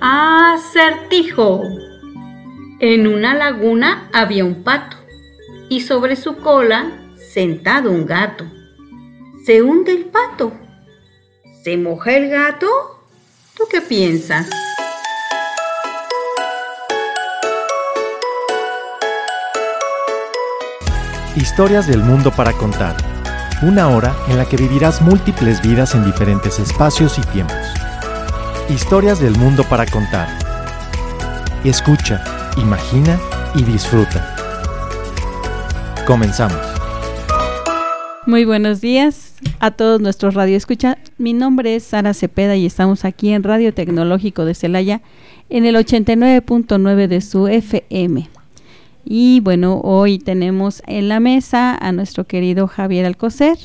[0.00, 1.62] Acertijo.
[2.80, 4.96] En una laguna había un pato
[5.68, 8.44] y sobre su cola sentado un gato.
[9.44, 10.52] Se hunde el pato.
[11.62, 12.66] ¿Se moja el gato?
[13.56, 14.50] ¿Tú qué piensas?
[21.36, 23.13] Historias del mundo para contar.
[23.64, 27.56] Una hora en la que vivirás múltiples vidas en diferentes espacios y tiempos.
[28.68, 30.28] Historias del mundo para contar.
[31.64, 32.22] Escucha,
[32.58, 33.18] imagina
[33.54, 34.36] y disfruta.
[36.06, 36.58] Comenzamos.
[38.26, 40.98] Muy buenos días a todos nuestros radioescuchas.
[41.16, 45.00] Mi nombre es Sara Cepeda y estamos aquí en Radio Tecnológico de Celaya
[45.48, 48.28] en el 89.9 de su FM.
[49.04, 53.58] Y bueno, hoy tenemos en la mesa a nuestro querido Javier Alcocer.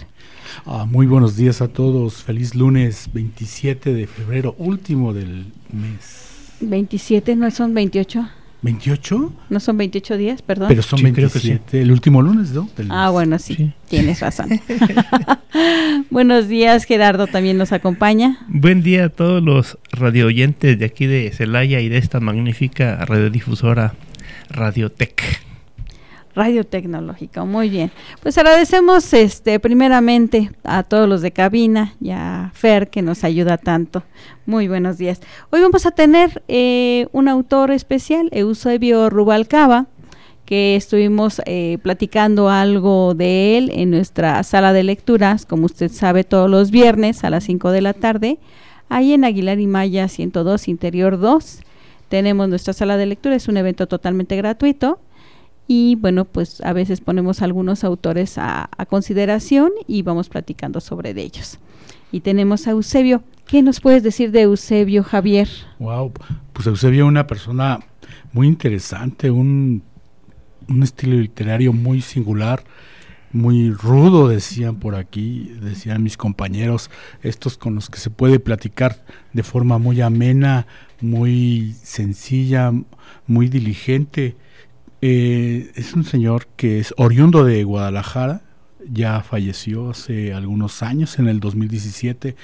[0.66, 2.24] Ah, muy buenos días a todos.
[2.24, 6.58] Feliz lunes 27 de febrero, último del mes.
[6.60, 8.28] 27, ¿no son 28?
[8.62, 9.32] ¿28?
[9.50, 10.68] No son 28 días, perdón.
[10.68, 12.68] Pero son 27, el último lunes, ¿no?
[12.90, 14.50] ah, bueno, sí, tienes razón.
[16.10, 18.40] Buenos días, Gerardo también nos acompaña.
[18.50, 22.98] Buen día a todos los radio oyentes de aquí de Celaya y de esta magnífica
[23.06, 23.94] radiodifusora
[24.50, 25.50] Radiotech.
[26.36, 27.92] Radio Tecnológica, muy bien.
[28.22, 33.58] Pues agradecemos este primeramente a todos los de cabina y a Fer que nos ayuda
[33.58, 34.04] tanto.
[34.46, 35.22] Muy buenos días.
[35.50, 39.88] Hoy vamos a tener eh, un autor especial, Eusebio Rubalcaba,
[40.46, 46.24] que estuvimos eh, platicando algo de él en nuestra sala de lecturas, como usted sabe,
[46.24, 48.40] todos los viernes a las 5 de la tarde,
[48.88, 51.64] ahí en Aguilar y Maya 102, Interior 2
[52.10, 55.00] tenemos nuestra sala de lectura, es un evento totalmente gratuito
[55.72, 61.60] y bueno, pues a veces ponemos algunos autores a, consideración y vamos platicando sobre ellos.
[62.12, 63.24] Y tenemos a Eusebio.
[63.46, 65.48] ¿Qué nos puedes decir de Eusebio, Javier?
[65.78, 66.12] Wow,
[66.54, 67.82] pues Eusebio una persona
[68.34, 69.84] muy interesante, un,
[70.68, 72.64] un estilo literario muy singular,
[73.32, 76.90] muy rudo, decían por aquí, decían mis compañeros,
[77.22, 80.66] estos con los que se puede platicar de forma muy amena,
[81.02, 82.72] muy sencilla,
[83.28, 84.36] muy diligente.
[85.02, 88.42] Eh, es un señor que es oriundo de Guadalajara,
[88.92, 92.36] ya falleció hace algunos años, en el 2017.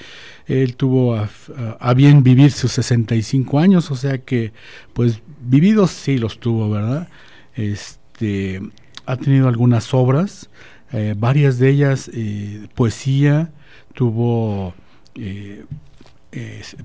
[0.46, 4.52] Él tuvo a, bien vivir sus 65 años, o sea que,
[4.92, 7.08] pues, vividos sí los tuvo, ¿verdad?
[7.54, 8.62] Este,
[9.06, 10.50] ha tenido algunas obras,
[10.92, 13.50] eh, varias de ellas eh, poesía,
[13.94, 14.74] tuvo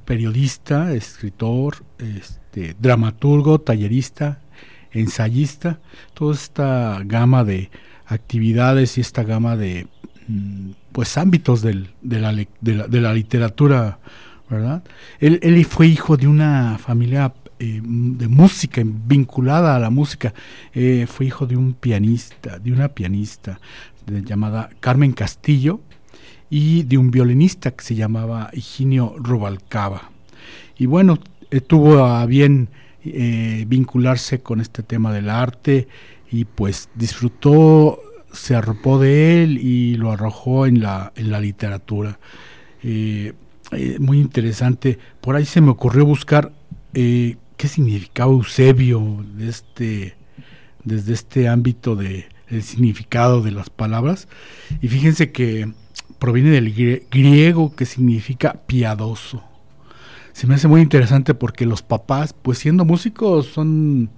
[0.06, 4.40] periodista, escritor, este, dramaturgo, tallerista,
[4.92, 5.80] ensayista,
[6.14, 7.70] toda esta gama de
[8.06, 9.88] actividades y esta gama de
[10.28, 14.00] mm, pues ámbitos de, la, de, literatura,
[14.50, 14.84] ¿verdad?
[15.20, 20.34] Él, fue hijo de una familia eh, de música, vinculada a la música,
[20.74, 23.60] eh, fue hijo de un pianista, de una pianista
[24.06, 25.82] llamada Carmen Castillo,
[26.52, 30.12] y de un violinista que se llamaba Higinio Rubalcaba.
[30.78, 31.18] Y bueno,
[31.50, 32.68] eh, tuvo a bien
[33.06, 35.88] eh, vincularse con este tema del arte
[36.30, 38.02] y pues disfrutó,
[38.34, 42.20] se arropó de él y lo arrojó en la, en la literatura.
[42.84, 43.34] Eh,
[44.00, 45.00] muy interesante.
[45.22, 46.52] Por ahí se me ocurrió buscar
[46.92, 50.16] qué significaba Eusebio de este,
[50.84, 52.26] desde este ámbito de
[52.62, 54.28] significado de las palabras.
[54.82, 55.72] Y fíjense que
[56.22, 56.72] proviene del
[57.10, 59.42] griego que significa piadoso.
[60.34, 64.12] Se me hace muy interesante porque los papás, pues siendo músicos, son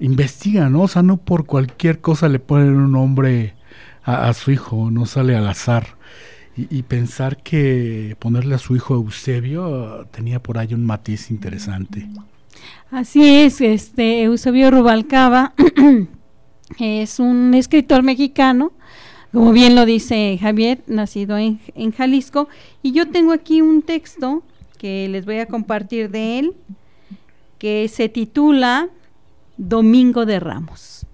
[0.00, 0.82] investigan, ¿no?
[0.82, 3.54] O sea, no por cualquier cosa le ponen un nombre
[4.02, 5.96] a, su hijo, no sale al azar.
[6.56, 12.08] Y, pensar que ponerle a su hijo Eusebio tenía por ahí un matiz interesante.
[12.90, 15.54] Así es, este Eusebio Rubalcaba
[16.80, 18.72] es un escritor mexicano
[19.32, 21.58] como bien lo dice Javier, nacido en,
[21.96, 22.48] Jalisco.
[22.82, 24.42] Y yo tengo aquí un texto
[24.76, 26.54] que les voy a compartir de él,
[27.58, 28.88] que se titula
[29.56, 31.06] Domingo de Ramos.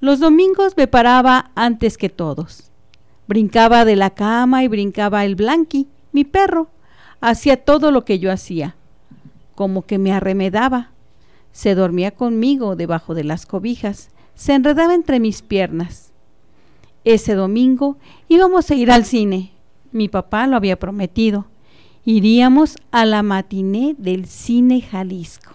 [0.00, 2.72] Los domingos me paraba antes que todos.
[3.28, 6.68] Brincaba de la cama y brincaba el Blanqui, mi perro.
[7.20, 8.74] Hacía todo lo que yo hacía,
[9.54, 10.90] como que me arremedaba.
[11.52, 16.11] Se dormía conmigo debajo de las cobijas, se enredaba entre mis piernas
[17.04, 17.96] ese domingo
[18.28, 19.52] íbamos a ir al cine.
[19.90, 21.46] Mi papá lo había prometido.
[22.04, 25.52] Iríamos a la matiné del cine Jalisco.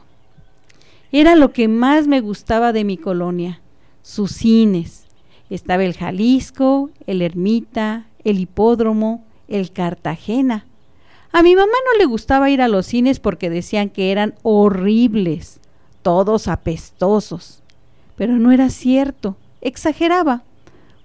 [1.11, 3.61] Era lo que más me gustaba de mi colonia,
[4.01, 5.05] sus cines.
[5.49, 10.65] Estaba el Jalisco, el Ermita, el Hipódromo, el Cartagena.
[11.31, 15.59] A mi mamá no le gustaba ir a los cines porque decían que eran horribles,
[16.01, 17.63] todos apestosos.
[18.15, 20.43] Pero no era cierto, exageraba,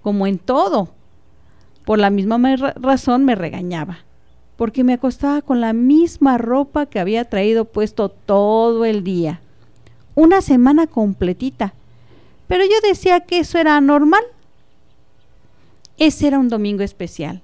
[0.02, 0.90] como en todo.
[1.84, 2.38] Por la misma
[2.76, 3.98] razón me regañaba,
[4.56, 9.40] porque me acostaba con la misma ropa que había traído puesto todo el día.
[10.14, 11.74] Una semana completita.
[12.46, 14.22] Pero yo decía que eso era normal.
[15.96, 17.40] Ese era un domingo especial.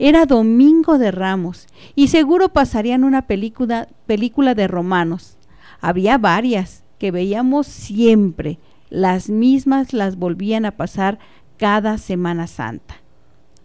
[0.00, 5.36] Era domingo de Ramos y seguro pasarían una película, película de romanos.
[5.80, 8.58] Había varias que veíamos siempre.
[8.90, 11.18] Las mismas las volvían a pasar
[11.58, 12.96] cada Semana Santa.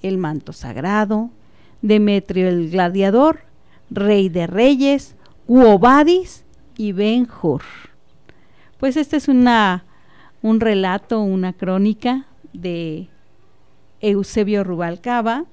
[0.01, 1.29] El manto sagrado,
[1.81, 3.41] Demetrio el gladiador,
[3.89, 5.15] Rey de Reyes,
[5.47, 6.43] Uobadis
[6.77, 7.61] y Ben Hur.
[8.79, 9.85] Pues este es una,
[10.41, 13.07] un relato, una crónica de
[14.01, 15.45] Eusebio Rubalcaba,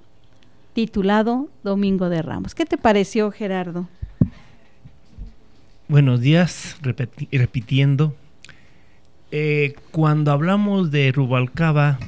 [0.73, 2.55] titulado Domingo de Ramos.
[2.55, 3.89] ¿Qué te pareció, Gerardo?
[5.89, 8.15] Buenos días, repitiendo.
[9.33, 11.99] Eh, cuando hablamos de Rubalcaba,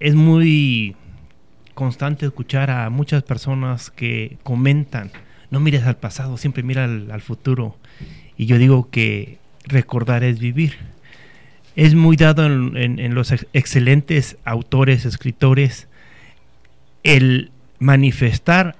[0.00, 0.96] es muy
[1.74, 5.10] constante escuchar a muchas personas que comentan,
[5.50, 7.76] no mires al pasado, siempre mira al, futuro.
[8.36, 10.76] Y yo digo que recordar es vivir.
[11.76, 15.88] Es muy dado en los excelentes autores, escritores,
[17.02, 18.76] el manifestar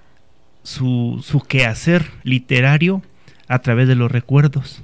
[0.62, 3.02] su, su quehacer literario
[3.48, 4.82] a través de los recuerdos.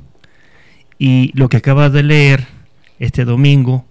[0.99, 2.47] Y lo que acabas de leer
[2.99, 3.85] este domingo,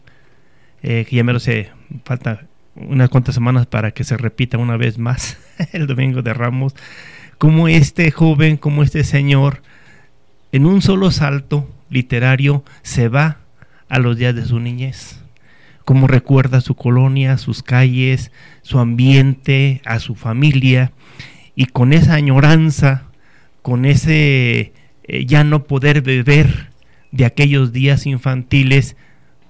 [0.82, 1.70] eh, que ya me lo sé,
[2.04, 2.46] falta
[2.76, 5.38] unas cuantas semanas para que se repita una vez más
[5.72, 6.76] el domingo de Ramos,
[7.38, 9.62] como este joven, como este señor,
[10.52, 13.38] en un solo salto literario se va
[13.90, 15.20] a los días de su niñez.
[15.84, 18.32] Cómo recuerda su colonia, sus calles,
[18.64, 20.92] su ambiente, a su familia,
[21.56, 23.04] y con esa añoranza,
[23.62, 24.74] con ese
[25.04, 26.70] eh, ya no poder beber
[27.12, 28.98] de aquellos días infantiles,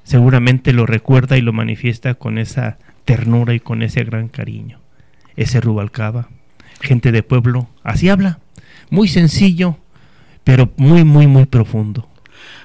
[0.06, 4.80] seguramente lo recuerda y lo manifiesta con esa ternura y con ese gran cariño.
[5.36, 6.30] Ese Rubalcaba,
[6.80, 8.40] gente de pueblo, así habla,
[8.90, 9.78] muy sencillo,
[10.46, 12.07] pero muy, muy, muy profundo.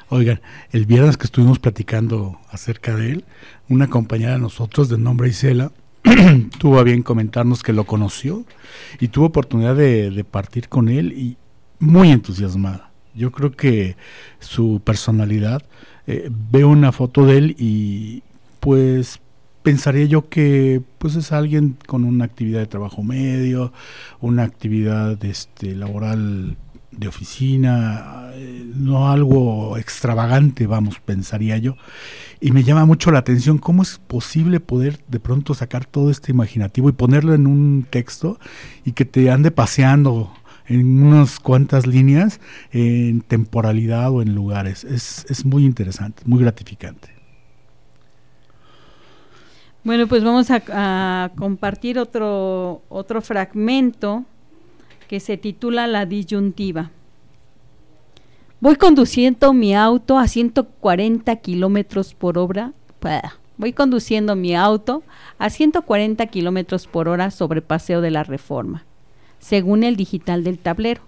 [0.08, 0.40] Oigan,
[0.70, 3.24] el viernes que estuvimos platicando acerca de él,
[3.68, 5.72] una compañera de nosotros de nombre Isela
[6.58, 8.44] tuvo a bien comentarnos que lo conoció
[8.98, 11.36] y tuvo oportunidad de, partir con él y
[11.78, 12.90] muy entusiasmada.
[13.14, 13.96] Yo creo que
[14.38, 15.62] su personalidad,
[16.10, 18.24] eh, veo una foto de él y
[18.58, 19.20] pues
[19.62, 23.72] pensaría yo que pues es alguien con una actividad de trabajo medio,
[24.20, 26.56] una actividad este, laboral
[26.90, 31.76] de oficina, eh, no algo extravagante, vamos, pensaría yo.
[32.40, 36.32] Y me llama mucho la atención cómo es posible poder de pronto sacar todo este
[36.32, 38.40] imaginativo y ponerlo en un texto
[38.84, 40.32] y que te ande paseando
[40.70, 42.40] en unas cuantas líneas
[42.70, 44.84] en temporalidad o en lugares.
[44.84, 47.10] Es, es muy interesante, muy gratificante.
[49.82, 54.24] Bueno, pues vamos a, a compartir otro, otro fragmento
[55.08, 56.90] que se titula La disyuntiva.
[58.60, 62.72] Voy conduciendo mi auto a 140 kilómetros por hora.
[63.56, 65.02] Voy conduciendo mi auto
[65.38, 68.84] a 140 kilómetros por hora sobre Paseo de la Reforma,
[69.40, 71.02] según el digital del tablero.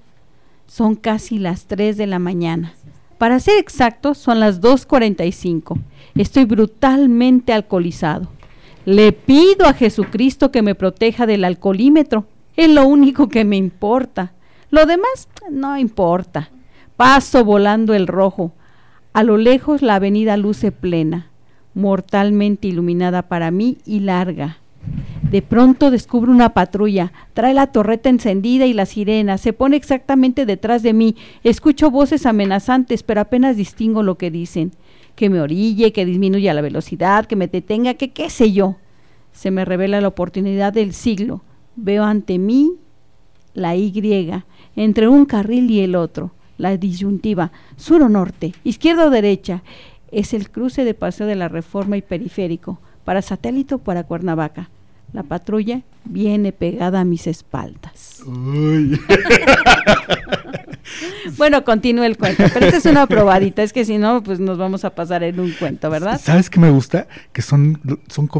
[0.66, 2.74] Son casi las 3 de la mañana.
[3.18, 5.78] Para ser exactos, son las 2.45.
[6.16, 8.28] Estoy brutalmente alcoholizado.
[8.84, 12.26] Le pido a Jesucristo que me proteja del alcoholímetro
[12.56, 14.32] es lo único que me importa.
[14.70, 16.50] Lo demás no importa.
[16.96, 18.52] Paso volando el rojo.
[19.12, 21.30] A lo lejos la avenida luce plena,
[21.74, 24.58] mortalmente iluminada para mí y larga.
[25.32, 30.44] De pronto descubro una patrulla, trae la torreta encendida y la sirena, se pone exactamente
[30.44, 34.72] detrás de mí, escucho voces amenazantes, pero apenas distingo lo que dicen.
[35.16, 38.76] Que me orille, que disminuya la velocidad, que me detenga, que qué sé yo.
[39.32, 41.40] Se me revela la oportunidad del siglo
[41.76, 42.74] Veo ante mí
[43.54, 44.30] la Y
[44.76, 49.62] entre un carril y el otro, la disyuntiva sur o norte, izquierda o derecha.
[50.10, 54.68] Es el cruce de paseo de la Reforma y Periférico, para satélite o para Cuernavaca.
[55.12, 58.22] La patrulla viene pegada a mis espaldas.
[61.36, 64.58] bueno, continúa el cuento, pero esta es una probadita, es que si no, pues nos
[64.58, 66.20] vamos a pasar en un cuento, ¿verdad?
[66.22, 67.06] ¿Sabes qué me gusta?
[67.32, 68.30] Que son, son,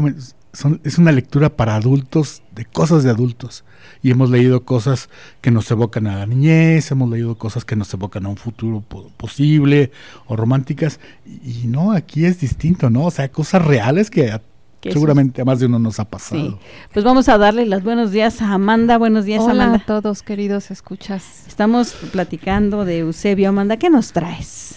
[0.83, 3.63] es una lectura para adultos de cosas de adultos.
[4.01, 5.09] Y hemos leído cosas
[5.41, 8.83] que nos evocan a la niñez, hemos leído cosas que nos evocan a un futuro
[9.17, 9.91] posible
[10.25, 10.99] o románticas.
[11.25, 13.05] Y, no, aquí es distinto, ¿no?
[13.05, 14.39] O sea, cosas reales que
[14.91, 16.41] Seguramente a más de uno nos ha pasado.
[16.41, 16.55] Sí.
[16.93, 18.97] Pues vamos a darle los buenos días a Amanda.
[18.97, 19.83] Buenos días, Hola Amanda.
[19.83, 21.47] a todos, queridos escuchas.
[21.47, 23.49] Estamos platicando de Eusebio.
[23.49, 24.75] Amanda, ¿qué nos traes?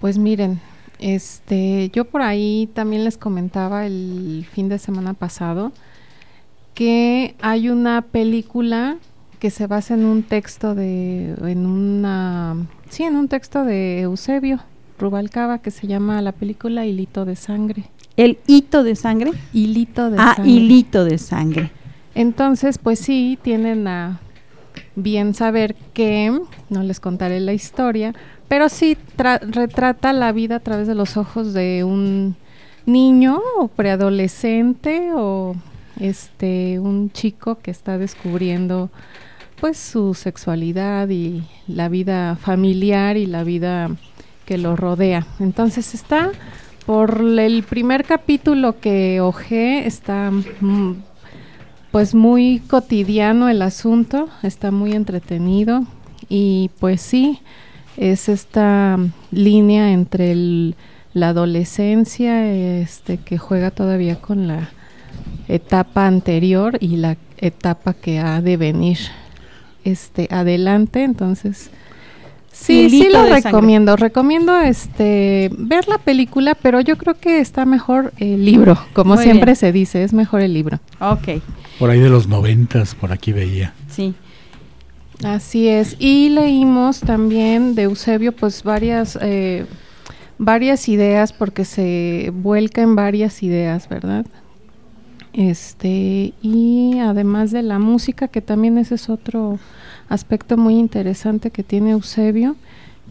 [0.00, 0.60] Pues miren,
[0.98, 5.72] este, yo por ahí también les comentaba el fin de semana pasado
[6.74, 8.98] que hay una película
[9.38, 12.56] que se basa en un texto de, en una,
[12.90, 14.60] sí, en un texto de Eusebio
[14.98, 17.84] Rubalcaba que se llama la película Hilito de Sangre.
[18.20, 19.32] ¿El hito de sangre?
[19.54, 20.52] Hilito de ah, sangre.
[20.52, 21.70] hilito de sangre.
[22.14, 24.20] Entonces, pues sí, tienen a
[24.94, 28.14] bien saber que, no les contaré la historia,
[28.46, 32.36] pero sí retrata la vida a través de los ojos de un
[32.84, 35.56] niño o preadolescente o
[35.98, 38.90] este un chico que está descubriendo
[39.62, 43.88] pues su sexualidad y la vida familiar y la vida
[44.44, 45.26] que lo rodea.
[45.38, 46.32] Entonces está
[46.86, 50.94] por el primer capítulo que ojé, está mm,
[51.90, 55.84] pues muy cotidiano el asunto, está muy entretenido
[56.28, 57.40] y pues sí,
[57.96, 58.98] es esta
[59.30, 60.34] línea entre
[61.12, 64.70] la adolescencia este, que juega todavía con la
[65.48, 68.98] etapa anterior y la etapa que ha de venir
[69.84, 71.02] este adelante.
[71.02, 71.70] Entonces
[72.52, 73.96] sí sí lo recomiendo.
[73.96, 79.54] Recomiendo este ver la película pero yo creo que está mejor el libro como siempre
[79.54, 80.80] se dice es mejor el libro.
[81.00, 81.42] Ok.
[81.78, 83.74] por ahí de los noventas por aquí veía.
[83.88, 84.14] Sí.
[85.22, 85.96] Así es.
[85.98, 89.66] Y leímos también de Eusebio pues varias eh,
[90.38, 94.24] varias ideas porque se vuelca en varias ideas verdad
[95.32, 99.58] este, y además de la música, que también ese es otro
[100.10, 102.56] aspecto muy interesante que tiene Eusebio,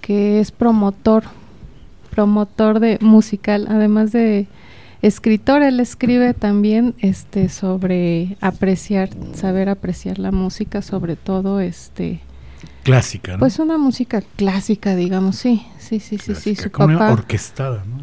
[0.01, 1.23] que es promotor,
[2.11, 4.47] promotor de musical, además de
[5.01, 12.19] escritor, él escribe también este sobre apreciar, saber apreciar la música, sobre todo este
[12.83, 13.39] clásica, ¿no?
[13.39, 17.99] Pues una música clásica, digamos, sí, sí, sí, sí, sí, su papá orquestada, ¿no?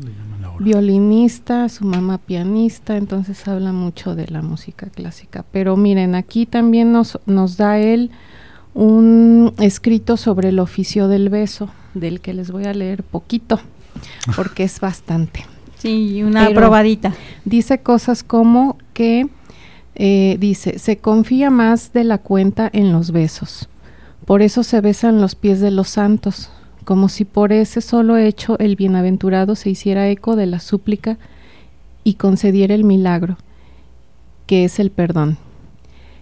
[0.59, 5.45] violinista, su mamá pianista, entonces habla mucho de la música clásica.
[5.53, 8.11] Pero miren, aquí también nos, nos da él
[8.77, 13.59] un escrito sobre el oficio del beso, del que les voy a leer poquito,
[14.37, 15.47] porque es bastante.
[15.79, 17.15] Sí, una probadita.
[17.47, 19.29] Dice cosas como que,
[19.95, 23.67] eh, dice, se confía más de la cuenta en los besos.
[24.27, 26.51] Por eso se besan los pies de los santos,
[26.85, 31.17] como si por ese solo hecho el bienaventurado se hiciera eco de la súplica
[32.05, 33.39] y concediera el milagro,
[34.47, 35.39] que es el perdón.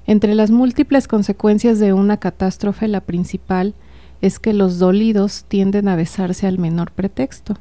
[0.06, 3.75] Entre las múltiples consecuencias de una catástrofe, la principal
[4.20, 7.56] es que los dolidos tienden a besarse al menor pretexto,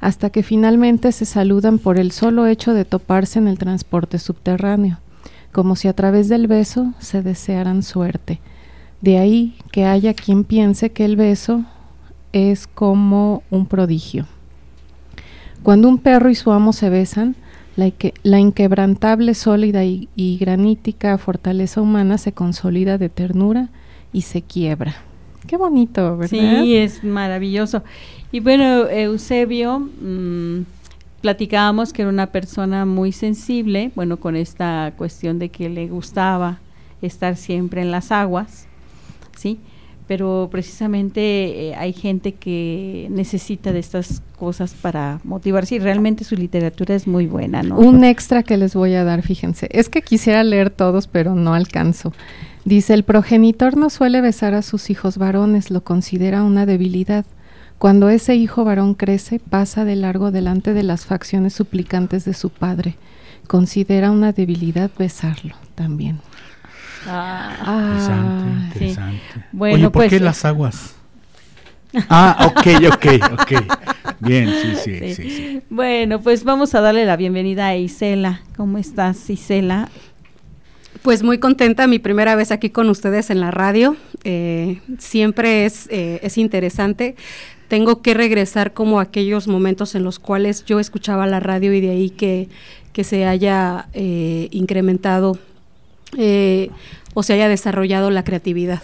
[0.00, 4.98] hasta que finalmente se saludan por el solo hecho de toparse en el transporte subterráneo,
[5.52, 8.40] como si a través del beso se desearan suerte.
[9.00, 11.64] De ahí que haya quien piense que el beso
[12.32, 14.26] es como un prodigio.
[15.62, 17.36] Cuando un perro y su amo se besan,
[17.76, 17.90] la,
[18.22, 23.68] la inquebrantable, sólida y, granítica fortaleza humana se consolida de ternura
[24.12, 24.96] y se quiebra.
[25.46, 26.30] Qué bonito, ¿verdad?
[26.30, 27.82] Sí, es maravilloso.
[28.32, 30.62] Y bueno, Eusebio, mmm,
[31.20, 36.58] platicábamos que era una persona muy sensible, bueno, con esta cuestión de que le gustaba
[37.02, 38.66] estar siempre en las aguas,
[39.36, 39.58] ¿sí?
[40.06, 41.20] Pero precisamente
[41.68, 47.06] eh, hay gente que necesita de estas cosas para motivarse y realmente su literatura es
[47.06, 47.78] muy buena, ¿no?
[47.78, 51.54] Un extra que les voy a dar, fíjense, es que quisiera leer todos, pero no
[51.54, 52.12] alcanzo.
[52.64, 57.24] Dice, el progenitor no suele besar a sus hijos varones, lo considera una debilidad.
[57.78, 62.50] Cuando ese hijo varón crece, pasa de largo delante de las facciones suplicantes de su
[62.50, 62.96] padre.
[63.46, 66.20] Considera una debilidad besarlo también.
[67.06, 69.46] Ah, interesante, interesante.
[69.52, 70.94] Bueno, Oye, ¿por pues, qué las aguas?
[72.08, 73.52] ah, ok, ok, ok.
[74.20, 78.42] Bien, sí, sí, sí, sí, Bueno, pues vamos a darle la bienvenida a Isela.
[78.56, 79.88] ¿Cómo estás, Isela?
[81.02, 83.96] Pues muy contenta, mi primera vez aquí con ustedes en la radio.
[84.24, 87.16] Eh, siempre es, eh, es interesante.
[87.68, 91.90] Tengo que regresar como aquellos momentos en los cuales yo escuchaba la radio y de
[91.90, 92.48] ahí que,
[92.92, 95.38] que se haya eh, incrementado
[96.16, 96.70] eh,
[97.14, 98.82] o se haya desarrollado la creatividad.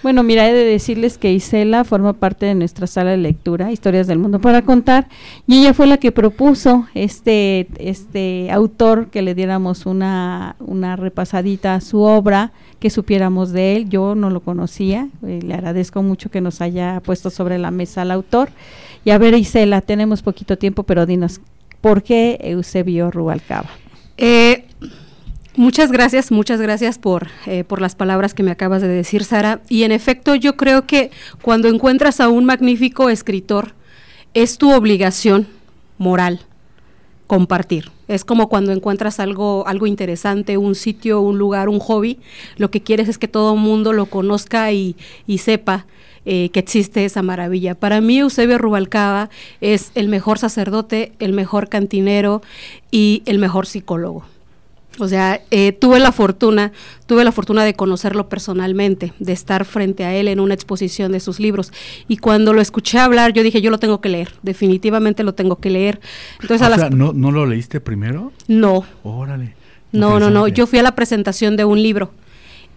[0.00, 4.06] Bueno, mira, he de decirles que Isela forma parte de nuestra sala de lectura, Historias
[4.06, 5.08] del Mundo para Contar,
[5.48, 11.74] y ella fue la que propuso este, este autor que le diéramos una, una repasadita
[11.74, 13.88] a su obra, que supiéramos de él.
[13.88, 18.02] Yo no lo conocía, eh, le agradezco mucho que nos haya puesto sobre la mesa
[18.02, 18.50] al autor.
[19.04, 21.40] Y a ver, Isela, tenemos poquito tiempo, pero dinos,
[21.80, 23.68] ¿por qué Eusebio Rubalcaba?
[24.16, 24.64] Eh,
[25.58, 29.60] muchas gracias, muchas gracias por, eh, por las palabras que me acabas de decir, Sara.
[29.68, 31.10] Y en efecto, yo creo que
[31.42, 33.74] cuando encuentras a un magnífico escritor,
[34.32, 35.48] es tu obligación
[35.98, 36.40] moral
[37.26, 37.90] compartir.
[38.06, 42.18] Es como cuando encuentras algo, algo interesante, un sitio, un lugar, un hobby,
[42.56, 44.96] lo que quieres es que todo el mundo lo conozca y,
[45.26, 45.86] y sepa
[46.24, 47.74] eh, que existe esa maravilla.
[47.74, 49.28] Para mí Eusebio Rubalcaba
[49.60, 52.42] es el mejor sacerdote, el mejor cantinero
[52.90, 54.24] y el mejor psicólogo.
[54.98, 56.72] O sea, eh, tuve la fortuna,
[57.06, 61.20] tuve la fortuna de conocerlo personalmente, de estar frente a él en una exposición de
[61.20, 61.72] sus libros.
[62.08, 65.56] Y cuando lo escuché hablar, yo dije, yo lo tengo que leer, definitivamente lo tengo
[65.56, 66.00] que leer.
[66.40, 68.32] Entonces, o sea, ¿no, ¿no lo leíste primero?
[68.48, 68.84] No.
[69.04, 69.54] Órale.
[69.92, 70.48] No, no, no.
[70.48, 72.10] Yo fui a la presentación de un libro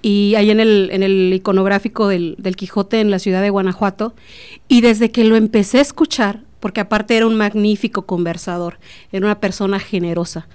[0.02, 4.14] y ahí en el, en el iconográfico del, del Quijote en la ciudad de Guanajuato.
[4.68, 8.78] Y desde que lo empecé a escuchar, porque aparte era un magnífico conversador,
[9.12, 10.48] era una persona generosa.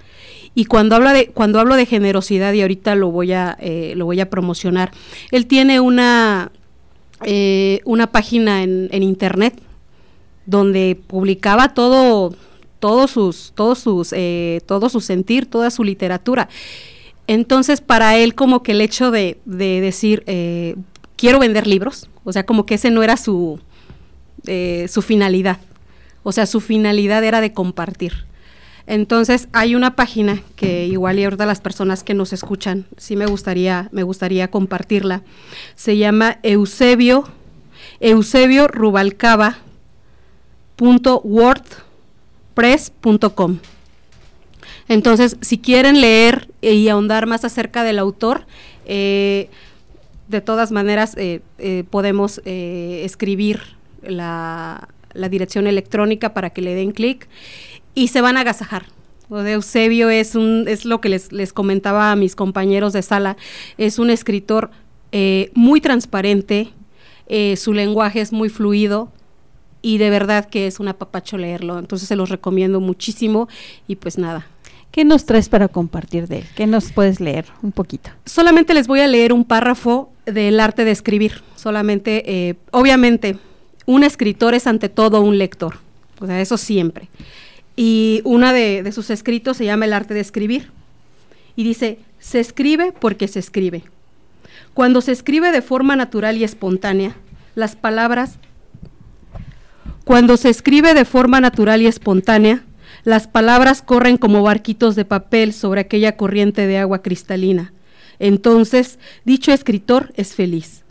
[0.55, 4.05] Y cuando habla de, cuando hablo de generosidad, y ahorita lo voy a, eh, lo
[4.05, 4.91] voy a promocionar,
[5.31, 6.51] él tiene una,
[7.23, 9.59] eh, una página en, internet
[10.45, 12.33] donde publicaba todo,
[12.79, 16.49] todos sus, todos sus, eh, su sentir, toda su literatura.
[17.27, 20.75] Entonces, para él, como que el hecho de, de decir, eh,
[21.17, 23.59] quiero vender libros, o sea, como que ese no era su,
[24.45, 25.57] eh, su finalidad.
[26.23, 28.25] O sea, su finalidad era de compartir.
[28.87, 33.25] Entonces, hay una página que igual y ahorita las personas que nos escuchan, sí me
[33.25, 35.23] gustaría, me gustaría compartirla.
[35.75, 37.25] Se llama Eusebio,
[37.99, 39.57] Eusebio Rubalcaba
[44.87, 48.45] entonces, si quieren leer y ahondar más acerca del autor,
[48.85, 49.49] eh,
[50.27, 53.61] de todas maneras eh, eh, podemos escribir
[54.03, 57.27] la, la, dirección electrónica para que le den clic
[57.97, 58.85] y se van a agasajar.
[59.27, 63.01] O de Eusebio es, un, es lo que les, les, comentaba a mis compañeros de
[63.01, 63.37] sala,
[63.79, 64.69] es un escritor
[65.11, 66.69] eh, muy transparente,
[67.57, 69.11] su lenguaje es muy fluido,
[69.81, 71.79] y de verdad que es un apapacho leerlo.
[71.79, 73.49] Entonces se los recomiendo muchísimo
[73.87, 74.47] y pues nada,
[74.91, 76.45] ¿Qué nos traes para compartir de él?
[76.55, 78.09] ¿Qué nos puedes leer un poquito?
[78.25, 81.43] Solamente les voy a leer un párrafo del arte de escribir.
[81.55, 83.37] Solamente, eh, obviamente,
[83.85, 85.75] un escritor es ante todo un lector.
[86.19, 87.09] O sea, eso siempre.
[87.77, 90.71] Y una de, de sus escritos se llama El arte de escribir.
[91.55, 93.83] Y dice, se escribe porque se escribe.
[94.73, 97.15] Cuando se escribe de forma natural y espontánea,
[97.55, 98.39] las palabras...
[100.03, 102.63] Cuando se escribe de forma natural y espontánea,
[103.03, 107.73] las palabras corren como barquitos de papel sobre aquella corriente de agua cristalina.
[108.19, 110.83] Entonces, dicho escritor es feliz.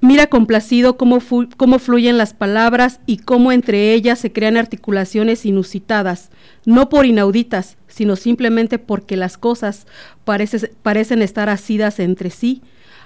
[0.00, 1.18] Mira complacido cómo,
[1.56, 6.30] cómo, fluyen las palabras y cómo entre ellas se crean articulaciones inusitadas,
[6.64, 9.88] no por inauditas, sino simplemente porque las cosas
[10.24, 12.62] parece, parecen estar asidas entre sí,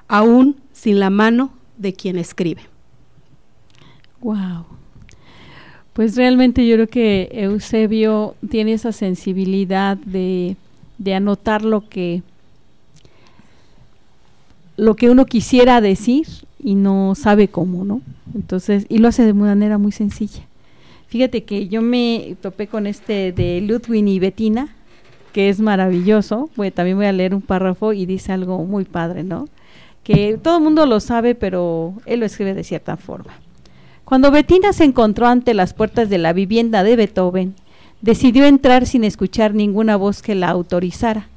[0.07, 2.63] aún sin la mano de quien escribe.
[4.21, 4.67] Wow.
[5.95, 10.57] Pues realmente yo creo que Eusebio tiene esa sensibilidad de,
[10.99, 12.23] de anotar lo que
[14.83, 16.27] lo que uno quisiera decir
[16.63, 18.01] y no sabe cómo, ¿no?
[18.35, 20.43] Entonces, y lo hace de manera muy sencilla.
[21.07, 24.75] Fíjate que yo me topé con este de Ludwig y Bettina,
[25.33, 26.51] que es maravilloso.
[26.57, 29.49] Voy, también voy a leer un párrafo y dice algo muy padre, ¿no?
[30.03, 33.35] Que todo el mundo lo sabe, pero él lo escribe de cierta forma.
[34.05, 37.55] Cuando Bettina se encontró ante las puertas de la vivienda de Beethoven,
[38.01, 41.29] decidió entrar sin escuchar ninguna voz que la autorizara.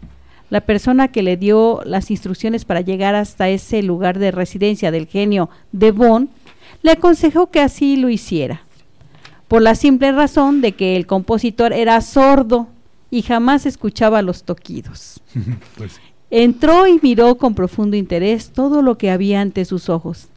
[0.49, 5.07] La persona que le dio las instrucciones para llegar hasta ese lugar de residencia del
[5.07, 6.29] genio de Bonn
[6.81, 8.63] le aconsejó que así lo hiciera,
[9.47, 12.67] por la simple razón de que el compositor era sordo
[13.09, 15.21] y jamás escuchaba los toquidos.
[15.77, 15.99] pues.
[16.29, 20.27] Entró y miró con profundo interés todo lo que había ante sus ojos.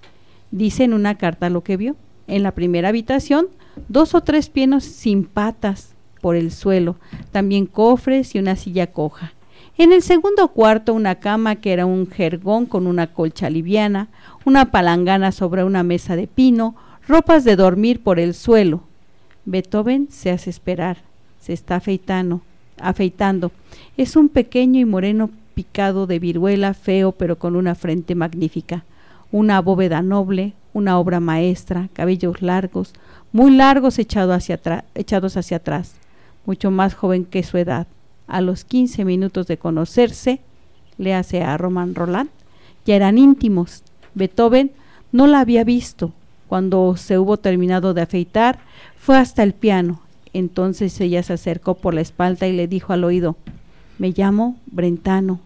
[0.50, 1.96] Dice en una carta lo que vio.
[2.26, 3.48] En la primera habitación,
[3.88, 6.96] dos o tres pianos sin patas por el suelo,
[7.32, 9.32] también cofres y una silla coja.
[9.80, 14.08] En el segundo cuarto, una cama que era un jergón con una colcha liviana,
[14.44, 16.74] una palangana sobre una mesa de pino,
[17.06, 18.82] ropas de dormir por el suelo.
[19.44, 20.96] Beethoven se hace esperar,
[21.38, 22.40] se está afeitando,
[22.80, 23.52] afeitando.
[23.96, 28.82] Es un pequeño y moreno picado de viruela, feo pero con una frente magnífica,
[29.30, 32.94] una bóveda noble, una obra maestra, cabellos largos,
[33.30, 34.48] muy largos echados
[35.36, 35.94] hacia atrás,
[36.46, 37.86] mucho más joven que su edad.
[38.28, 40.40] A los 15 minutos de conocerse,
[40.98, 42.30] le hace a Roman Roland,
[42.84, 43.82] ya eran íntimos.
[44.14, 44.70] Beethoven
[45.12, 46.12] no la había visto.
[46.46, 48.58] Cuando se hubo terminado de afeitar,
[48.96, 50.00] fue hasta el piano.
[50.32, 53.36] Entonces ella se acercó por la espalda y le dijo al oído,
[53.98, 55.40] Me llamo Brentano.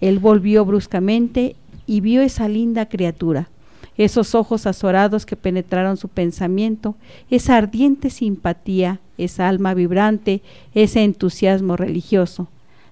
[0.00, 1.56] Él volvió bruscamente
[1.86, 3.48] y vio esa linda criatura,
[3.96, 6.94] esos ojos azorados que penetraron su pensamiento,
[7.30, 10.42] esa ardiente simpatía, esa alma vibrante,
[10.74, 12.48] ese entusiasmo religioso.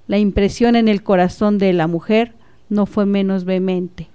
[0.06, 2.32] La impresión en el corazón de la mujer
[2.68, 4.08] no fue menos vehemente.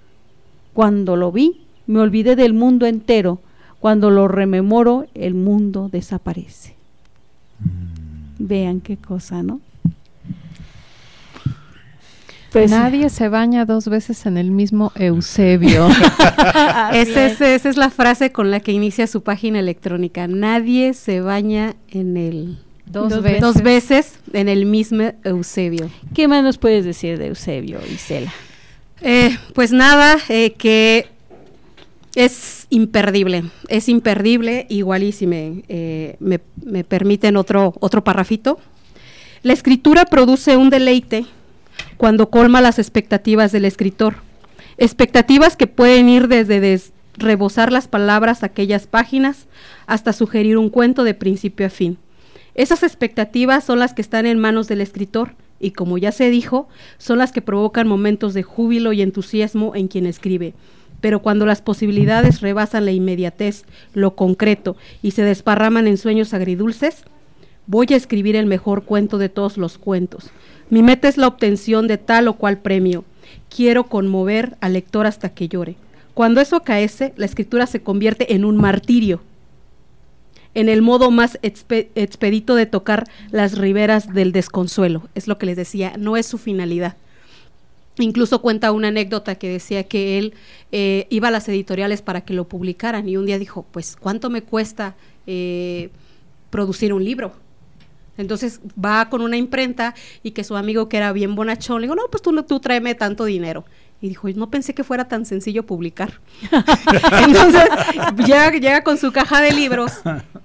[0.72, 3.40] Cuando lo vi, me olvidé del mundo entero.
[3.80, 6.74] Cuando lo rememoro, el mundo desaparece.
[7.60, 8.46] Mm.
[8.46, 9.60] Vean qué cosa, ¿no?
[12.56, 15.88] Pues, Nadie se baña dos veces en el mismo Eusebio.
[16.94, 17.38] esa, es.
[17.42, 20.26] esa es la frase con la que inicia su página electrónica.
[20.26, 23.40] Nadie se baña en el Dos, veces.
[23.42, 24.18] dos, veces.
[24.32, 25.90] en el mismo Eusebio.
[26.14, 28.32] ¿Qué más nos puedes decir de Eusebio, Isela?
[29.02, 31.08] Eh, pues nada, eh, que
[32.14, 38.58] es imperdible, es imperdible, igual y si me, eh, me, me permiten otro, otro parrafito.
[39.42, 41.26] La escritura produce un deleite
[41.96, 44.16] cuando colma las expectativas del escritor.
[44.78, 46.80] Expectativas que pueden ir desde
[47.14, 49.46] rebosar las palabras aquellas páginas
[49.86, 51.98] hasta sugerir un cuento de principio a fin.
[52.54, 56.68] Esas expectativas son las que están en manos del escritor y como ya se dijo,
[56.98, 60.54] son las que provocan momentos de júbilo y entusiasmo en quien escribe.
[61.00, 67.04] Pero cuando las posibilidades rebasan la inmediatez, lo concreto y se desparraman en sueños agridulces,
[67.66, 70.30] voy a escribir el mejor cuento de todos los cuentos,
[70.68, 73.04] mi meta es la obtención de tal o cual premio.
[73.54, 75.76] Quiero conmover al lector hasta que llore.
[76.14, 79.20] Cuando eso acaece, la escritura se convierte en un martirio,
[80.54, 85.08] en el modo más expedito de tocar las riberas del desconsuelo.
[85.14, 86.96] Es lo que les decía, no es su finalidad.
[87.98, 90.34] Incluso cuenta una anécdota que decía que él
[90.72, 94.30] eh, iba a las editoriales para que lo publicaran y un día dijo, pues, ¿cuánto
[94.30, 95.90] me cuesta eh,
[96.50, 97.45] producir un libro?
[98.18, 101.94] Entonces va con una imprenta y que su amigo que era bien bonachón, le digo,
[101.94, 103.64] no, pues tú, tú tráeme tanto dinero.
[104.00, 106.20] Y dijo, no pensé que fuera tan sencillo publicar.
[107.24, 107.64] Entonces
[108.26, 109.92] llega, llega, con su caja de libros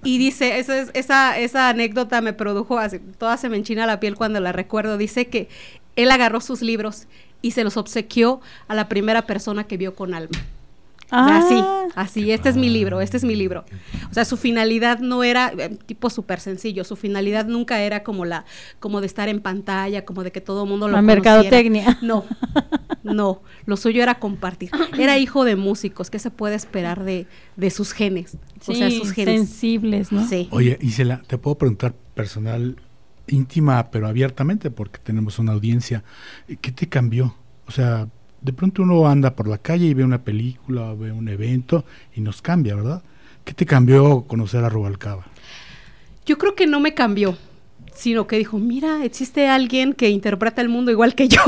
[0.04, 4.16] y dice, esa, esa, esa anécdota me produjo, así, toda se me enchina la piel
[4.16, 5.50] cuando la recuerdo, dice que
[5.98, 7.08] él agarró sus libros
[7.42, 10.40] y se los obsequió a la primera persona que vio con alma
[11.12, 11.88] ah.
[11.95, 13.65] así, este es mi libro, este es mi libro.
[14.10, 18.26] O sea, su finalidad no era eh, tipo súper sencillo, su finalidad nunca era como
[18.26, 18.45] la,
[18.80, 22.00] como de estar en pantalla, como de que todo el mundo lo La mercadotecnia.
[22.02, 22.26] No,
[23.04, 24.71] no, lo suyo era compartir.
[24.97, 28.38] Era hijo de músicos, ¿qué se puede esperar de, de sus genes?
[28.67, 29.36] o sea, sus genes.
[29.36, 30.28] sensibles, ¿no?
[30.28, 30.47] Sí.
[30.52, 32.78] Oye, Isela, te puedo preguntar personal,
[33.28, 36.04] íntima, pero abiertamente, porque tenemos una audiencia,
[36.62, 37.36] ¿qué te cambió?
[37.67, 38.08] O sea,
[38.41, 42.21] de pronto uno anda por la calle y ve una película, ve un evento y
[42.21, 43.04] nos cambia, ¿verdad?
[43.45, 45.25] ¿Qué te cambió conocer a Rubalcaba?
[46.25, 47.38] Yo creo que no me cambió,
[47.93, 51.41] sino que dijo, mira, existe alguien que interpreta el mundo igual que yo.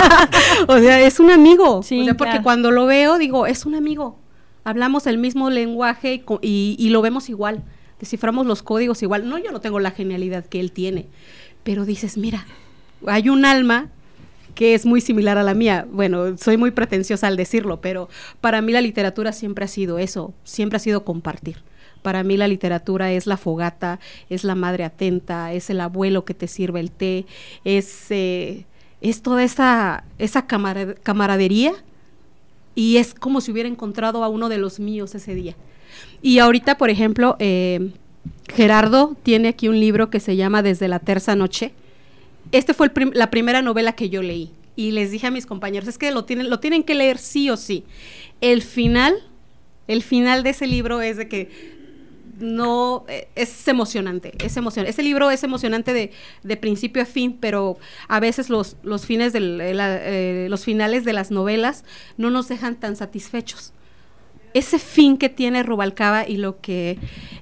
[0.68, 1.82] o sea, es un amigo.
[1.82, 4.18] Sí, o sea, porque cuando lo veo, digo, es un amigo.
[4.64, 7.62] Hablamos el mismo lenguaje y, y lo vemos igual.
[7.98, 9.28] Desciframos los códigos igual.
[9.28, 11.08] No, yo no tengo la genialidad que él tiene.
[11.64, 12.46] Pero dices, mira,
[13.06, 13.90] hay un alma
[14.54, 15.86] que es muy similar a la mía.
[15.90, 18.08] Bueno, soy muy pretenciosa al decirlo, pero
[18.40, 21.58] para mí la literatura siempre ha sido eso, siempre ha sido compartir.
[22.02, 26.34] Para mí la literatura es la fogata, es la madre atenta, es el abuelo que
[26.34, 27.26] te sirve el té,
[27.64, 28.66] es, eh,
[29.00, 31.72] es toda esa, esa camaradería
[32.74, 35.54] y es como si hubiera encontrado a uno de los míos ese día.
[36.22, 37.92] Y ahorita, por ejemplo, eh,
[38.52, 41.72] Gerardo tiene aquí un libro que se llama Desde la terza noche,
[42.52, 44.52] este fue la primera novela que yo leí.
[44.76, 47.50] Y les dije a mis compañeros, es que lo tienen, lo tienen que leer sí
[47.50, 47.84] o sí.
[48.40, 49.14] El final,
[49.86, 51.50] el final de ese libro es de que
[52.42, 54.90] no eh, es emocionante, es emocionante.
[54.90, 55.92] Ese libro es emocionante
[56.42, 61.30] de, principio a fin, pero a veces los, los fines eh, los finales de las
[61.30, 61.84] novelas
[62.16, 63.72] no nos dejan tan satisfechos.
[64.54, 66.98] Ese fin que tiene Rubalcaba y lo que,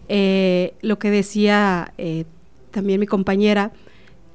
[0.08, 1.92] eh, lo que decía
[2.70, 3.72] también mi compañera,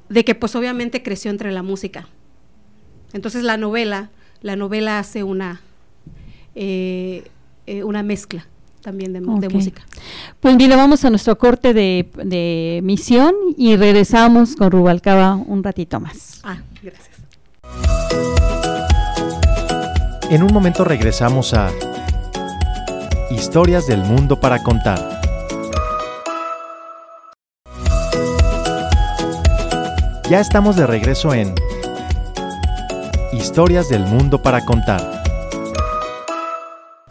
[0.08, 2.08] de que pues obviamente creció entre la música.
[3.12, 4.10] Entonces la novela,
[4.42, 5.60] la novela hace una,
[6.54, 7.24] eh,
[7.66, 8.46] eh, una mezcla
[8.82, 9.82] también de, música.
[10.38, 15.98] Pues mira, vamos a nuestro corte de, de, misión y regresamos con Rubalcaba un ratito
[15.98, 16.40] más.
[16.44, 17.16] Ah, gracias.
[20.30, 21.72] En un momento regresamos a
[23.30, 25.15] Historias del Mundo para Contar.
[30.28, 31.54] Ya estamos de regreso en
[33.32, 35.22] Historias del Mundo para Contar.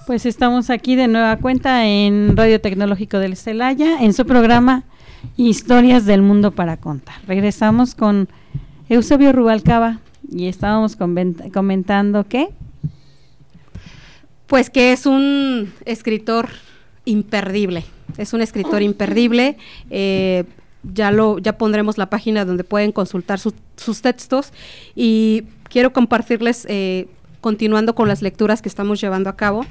[0.06, 4.84] Pues estamos aquí de nueva cuenta en Radio Tecnológico del Celaya, en su programa
[5.38, 7.15] Historias del Mundo para Contar.
[7.25, 8.28] Regresamos con
[8.89, 9.99] Eusebio Rubalcaba,
[10.30, 12.49] y estábamos comentando que...
[14.47, 16.49] Pues que es un escritor
[17.06, 17.86] imperdible,
[18.17, 19.58] es un escritor imperdible.
[19.89, 20.43] Eh,
[20.93, 24.52] ya lo ya pondremos la página donde pueden consultar sus textos
[24.95, 27.08] y quiero compartirles eh,
[27.41, 29.65] continuando con las lecturas que estamos llevando a cabo.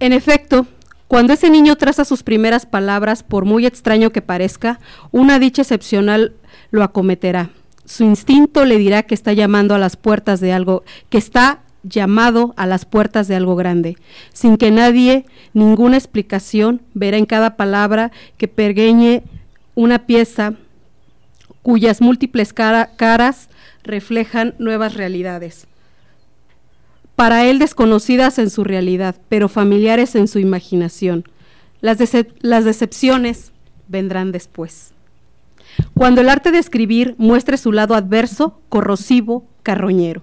[0.00, 0.66] En efecto,
[1.08, 4.80] cuando ese niño traza sus primeras palabras, por muy extraño que parezca,
[5.12, 6.32] una dicha excepcional
[6.70, 7.50] lo acometerá.
[7.84, 12.54] Su instinto le dirá que está llamando a las puertas de algo, que está llamado
[12.56, 13.96] a las puertas de algo grande,
[14.32, 19.22] sin que nadie, ninguna explicación, verá en cada palabra que pergueñe
[19.74, 20.54] una pieza
[21.62, 23.48] cuyas múltiples caras
[23.82, 25.66] reflejan nuevas realidades.
[27.16, 31.24] Para él desconocidas en su realidad, pero familiares en su imaginación.
[31.80, 31.98] Las,
[32.40, 33.52] las decepciones
[33.88, 34.92] vendrán después.
[35.94, 40.22] Cuando el arte de escribir muestre su lado adverso, corrosivo, carroñero.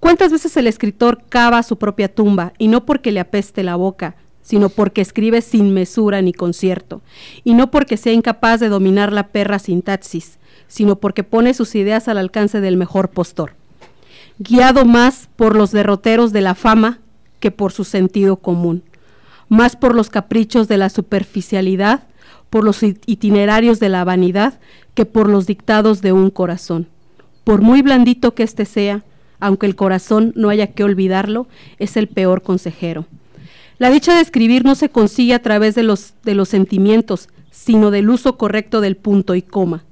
[0.00, 4.16] ¿Cuántas veces el escritor cava su propia tumba, y no porque le apeste la boca,
[4.42, 7.02] sino porque escribe sin mesura ni concierto,
[7.44, 12.08] y no porque sea incapaz de dominar la perra sintaxis, sino porque pone sus ideas
[12.08, 13.52] al alcance del mejor postor,
[14.38, 16.98] guiado más por los derroteros de la fama
[17.38, 18.82] que por su sentido común,
[19.48, 22.04] más por los caprichos de la superficialidad,
[22.48, 24.58] por los itinerarios de la vanidad,
[24.94, 26.88] que por los dictados de un corazón.
[27.44, 29.04] Por muy blandito que éste sea,
[29.40, 31.48] aunque el corazón no haya que olvidarlo,
[31.78, 33.06] es el peor consejero.
[33.78, 37.90] La dicha de escribir no se consigue a través de los, de los sentimientos, sino
[37.90, 39.84] del uso correcto del punto y coma.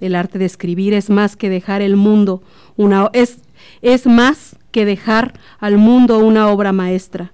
[0.00, 2.42] El arte de escribir es más que dejar el mundo
[2.76, 3.38] una es,
[3.82, 7.32] es más que dejar al mundo una obra maestra.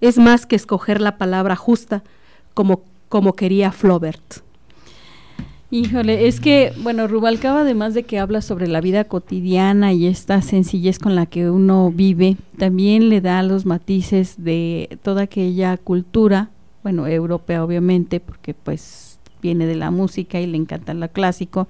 [0.00, 2.02] Es más que escoger la palabra justa
[2.54, 4.42] como, como quería Flaubert.
[5.72, 10.42] Híjole, es que, bueno, Rubalcaba, además de que habla sobre la vida cotidiana y esta
[10.42, 16.50] sencillez con la que uno vive, también le da los matices de toda aquella cultura,
[16.82, 21.68] bueno, europea obviamente, porque pues viene de la música y le encanta lo clásico,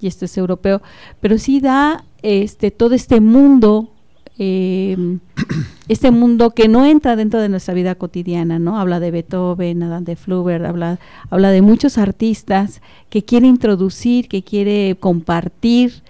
[0.00, 0.82] y esto es europeo,
[1.20, 3.92] pero sí da este todo este mundo
[4.38, 5.18] eh,
[5.88, 8.78] este mundo que no entra dentro de nuestra vida cotidiana, ¿no?
[8.78, 10.98] Habla de Beethoven, de Fluber, habla,
[11.30, 16.02] habla de muchos artistas que quiere introducir, que quiere compartir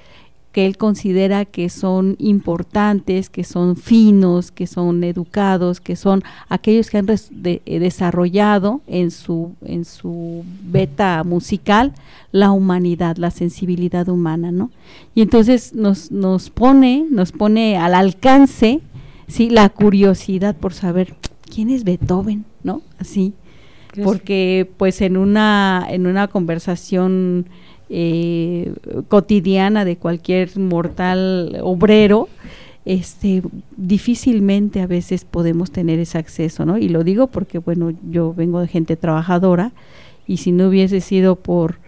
[0.56, 6.88] que él considera que son importantes, que son finos, que son educados, que son aquellos
[6.88, 7.06] que han
[7.44, 11.92] eh, desarrollado en su, en su beta musical
[12.32, 14.70] la humanidad, la sensibilidad humana, ¿no?
[15.14, 18.80] Y entonces nos, nos pone, nos pone al alcance,
[19.28, 21.16] sí, la curiosidad por saber
[21.54, 22.80] quién es Beethoven, ¿no?
[22.98, 23.34] Así,
[24.02, 27.44] porque pues en una, en una conversación
[27.88, 28.72] eh,
[29.08, 32.28] cotidiana de cualquier mortal obrero,
[32.84, 33.42] este,
[33.76, 36.78] difícilmente a veces podemos tener ese acceso, ¿no?
[36.78, 39.72] Y lo digo porque, bueno, yo vengo de gente trabajadora
[40.26, 41.78] y si no hubiese sido por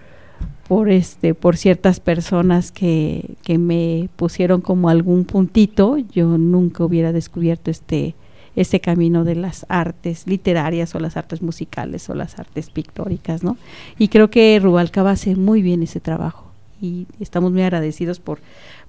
[0.69, 7.11] por este por ciertas personas que, que me pusieron como algún puntito yo nunca hubiera
[7.11, 8.15] descubierto este
[8.61, 13.57] ese camino de las artes literarias o las artes musicales o las artes pictóricas, ¿no?
[13.99, 18.41] Y creo que Rubalcaba hace muy bien ese trabajo y estamos muy agradecidos por,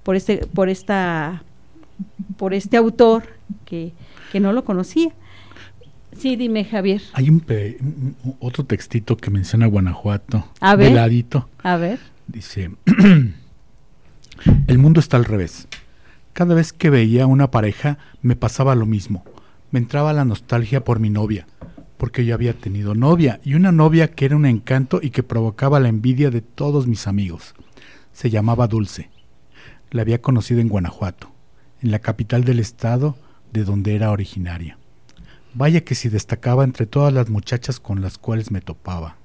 [0.02, 1.44] por este, por esta,
[2.36, 3.22] por este autor
[3.64, 3.92] que,
[4.32, 5.12] que no lo conocía.
[6.16, 7.02] Sí, dime, Javier.
[7.12, 10.98] Hay un, otro textito que menciona Guanajuato, a ver,
[11.62, 12.00] A ver.
[12.26, 12.72] Dice,
[14.66, 15.68] el mundo está al revés.
[16.32, 19.24] Cada vez que veía una pareja me pasaba lo mismo
[19.70, 21.46] me entraba la nostalgia por mi novia,
[21.96, 25.80] porque yo había tenido novia, y una novia que era un encanto y que provocaba
[25.80, 27.54] la envidia de todos mis amigos.
[28.12, 29.10] Se llamaba Dulce.
[29.90, 31.30] La había conocido en Guanajuato,
[31.82, 33.16] en la capital del estado
[33.52, 34.78] de donde era originaria.
[35.52, 39.16] Vaya que si destacaba entre todas las muchachas con las cuales me topaba.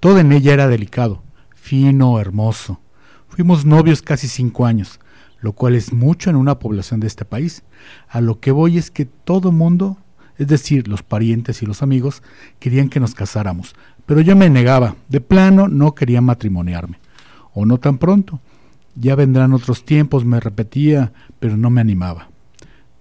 [0.00, 1.22] Todo en ella era delicado,
[1.54, 2.80] fino, hermoso.
[3.28, 5.00] Fuimos novios casi cinco años,
[5.42, 7.64] lo cual es mucho en una población de este país.
[8.08, 9.98] A lo que voy es que todo mundo,
[10.38, 12.22] es decir, los parientes y los amigos,
[12.60, 13.74] querían que nos casáramos,
[14.06, 16.98] pero yo me negaba, de plano no quería matrimoniarme,
[17.52, 18.40] o no tan pronto.
[18.94, 22.28] Ya vendrán otros tiempos, me repetía, pero no me animaba.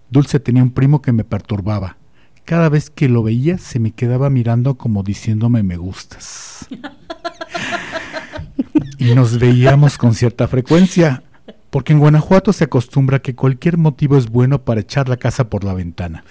[0.10, 1.98] Dulce tenía un primo que me perturbaba.
[2.44, 6.68] Cada vez que lo veía se me quedaba mirando como diciéndome me gustas.
[8.98, 11.24] y nos veíamos con cierta frecuencia,
[11.72, 15.64] porque en Guanajuato se acostumbra que cualquier motivo es bueno para echar la casa por
[15.64, 16.24] la ventana.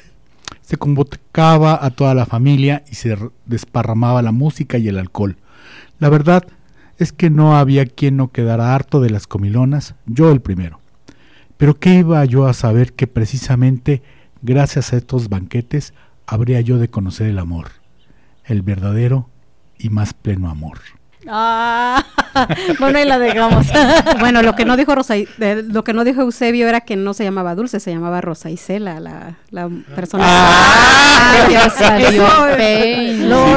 [0.61, 5.39] Se convocaba a toda la familia y se desparramaba la música y el alcohol.
[5.99, 6.47] La verdad
[6.99, 10.81] es que no había quien no quedara harto de las comilonas, yo el primero.
[11.57, 14.03] Pero qué iba yo a saber que precisamente
[14.43, 15.95] gracias a estos banquetes
[16.27, 17.69] habría yo de conocer el amor,
[18.45, 19.31] el verdadero
[19.79, 20.79] y más pleno amor.
[21.27, 22.03] Ah,
[22.79, 23.67] bueno, ahí la dejamos.
[24.21, 27.25] bueno, lo que no dijo Rosa, lo que no dijo Eusebio era que no se
[27.25, 30.25] llamaba Dulce, se llamaba Rosa Isela, la, la persona.
[30.27, 31.55] Ah, que...
[32.11, 32.19] sí,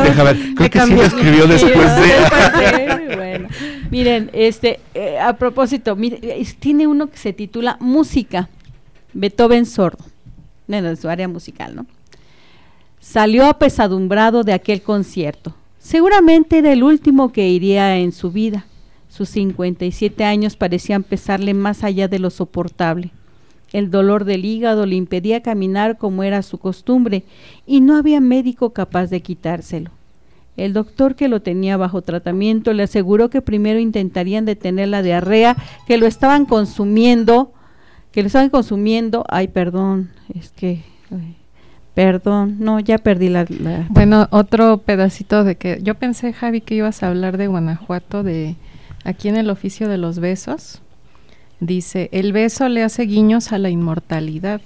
[0.04, 3.16] deja ver, creo que sí lo escribió después de.
[3.16, 3.48] bueno,
[3.90, 6.20] miren, este, eh, a propósito, mire,
[6.60, 8.50] tiene uno que se titula Música,
[9.14, 10.04] Beethoven sordo,
[10.68, 11.86] en su área musical, ¿no?
[13.00, 18.66] Salió apesadumbrado de aquel concierto Seguramente era el último que iría en su vida.
[19.10, 23.12] Sus 57 años parecían pesarle más allá de lo soportable.
[23.74, 27.24] El dolor del hígado le impedía caminar como era su costumbre
[27.68, 29.92] y no había médico capaz de quitárselo.
[30.56, 35.58] El doctor que lo tenía bajo tratamiento le aseguró que primero intentarían detener la diarrea,
[35.86, 37.52] que lo estaban consumiendo,
[38.14, 39.26] que lo estaban consumiendo.
[39.28, 40.82] Ay, perdón, es que
[41.94, 43.46] Perdón, no, ya perdí la,
[43.90, 48.56] Bueno, otro pedacito de que yo pensé, Javi, que ibas a hablar de Guanajuato, de
[49.04, 50.82] aquí en el oficio de los besos.
[51.60, 54.60] Dice, el beso le hace guiños a la inmortalidad.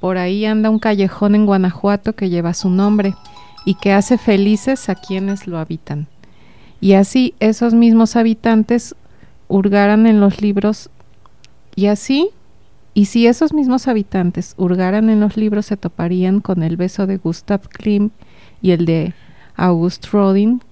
[0.00, 3.14] Por ahí anda un callejón en Guanajuato que lleva su nombre
[3.64, 6.08] y que hace felices a quienes lo habitan.
[6.80, 8.96] Y así esos mismos habitantes
[9.48, 10.90] hurgaran en los libros
[11.76, 12.30] y así
[12.94, 17.16] y si esos mismos habitantes hurgaran en los libros, se toparían con el beso de
[17.16, 18.12] Gustav Klimt
[18.62, 19.14] y el de
[19.56, 20.62] August Rodin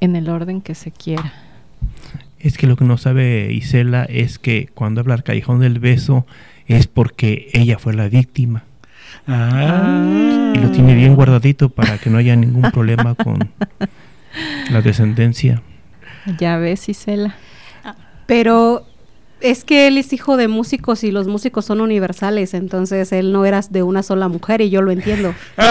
[0.00, 1.32] en el orden que se quiera.
[2.38, 6.24] Es que lo que no sabe Isela es que cuando habla el callejón del beso
[6.66, 8.62] es porque ella fue la víctima.
[9.26, 10.52] Ah.
[10.54, 13.50] Y lo tiene bien guardadito para que no haya ningún problema con
[14.70, 15.62] la descendencia.
[16.38, 17.34] Ya ves, Isela.
[18.26, 18.86] Pero
[19.50, 23.44] es que él es hijo de músicos y los músicos son universales, entonces él no
[23.44, 25.34] era de una sola mujer y yo lo entiendo.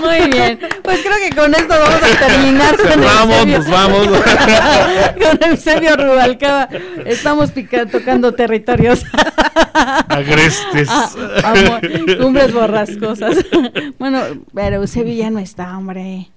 [0.00, 4.06] Muy bien, pues creo que con esto vamos a terminar con Vamos, nos vamos.
[5.22, 6.68] con Eusebio Rubalcaba.
[7.04, 7.50] Estamos
[7.90, 9.04] tocando territorios.
[10.08, 10.88] Agrestes.
[10.90, 11.80] Ah,
[12.20, 13.36] cumbres borrascosas.
[13.98, 14.20] bueno,
[14.54, 16.30] pero Eusebio ya no está, hombre.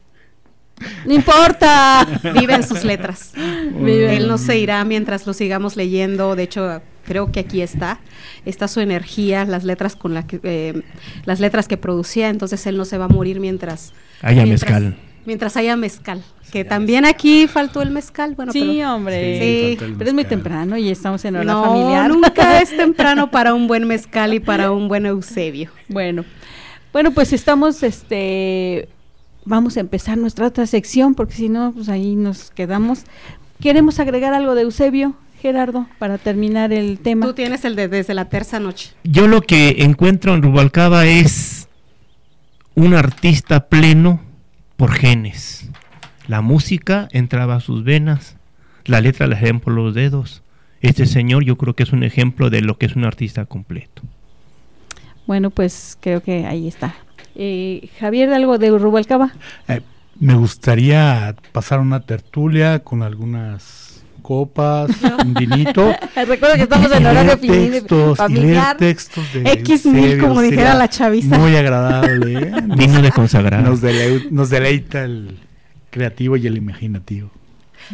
[1.06, 2.08] No importa.
[2.34, 3.34] Vive en sus letras.
[3.36, 6.36] Él no se irá mientras lo sigamos leyendo.
[6.36, 8.00] De hecho, creo que aquí está.
[8.46, 10.82] Está su energía, las letras con la que, eh,
[11.26, 12.30] las letras que producía.
[12.30, 14.98] Entonces él no se va a morir mientras haya mezcal.
[15.26, 16.24] Mientras haya mezcal.
[16.52, 18.36] Que también aquí faltó el mezcal.
[18.36, 19.78] Bueno, sí, hombre.
[19.98, 22.10] pero es muy temprano y estamos en hora no, familiar.
[22.10, 25.72] Nunca es temprano para un buen mezcal y para un buen Eusebio.
[25.88, 26.26] Bueno.
[26.92, 28.88] Bueno, pues estamos este
[29.46, 33.04] vamos a empezar nuestra otra sección, porque si no, pues ahí nos quedamos.
[33.62, 37.26] ¿Queremos agregar algo de Eusebio, Gerardo, para terminar el tema?
[37.26, 38.92] Tú tienes el de desde la tercera noche.
[39.04, 41.68] Yo lo que encuentro en Rubalcaba es
[42.76, 44.22] un artista pleno
[44.78, 45.70] por genes.
[46.28, 48.38] La música entraba a sus venas,
[48.86, 50.42] la letra la hacían por los dedos.
[50.82, 54.02] Este señor yo creo que es un ejemplo de lo que es un artista completo.
[55.26, 56.96] Bueno, pues creo que ahí está.
[57.36, 59.32] Eh, Javier, ¿algo de Rubalcaba?
[59.68, 59.82] Eh,
[60.20, 64.90] me gustaría pasar una tertulia con algunas copas,
[65.24, 65.96] un vinito.
[66.16, 70.88] Recuerdo que estamos en horario textos, y leer textos de X mil, como dijera la
[70.88, 71.38] chaviza.
[71.38, 72.48] Muy agradable.
[72.48, 72.54] ¿eh?
[72.78, 73.62] Vino de consagrar.
[73.62, 73.82] Nos,
[74.32, 75.38] nos deleita el
[75.92, 77.30] creativo y el imaginativo.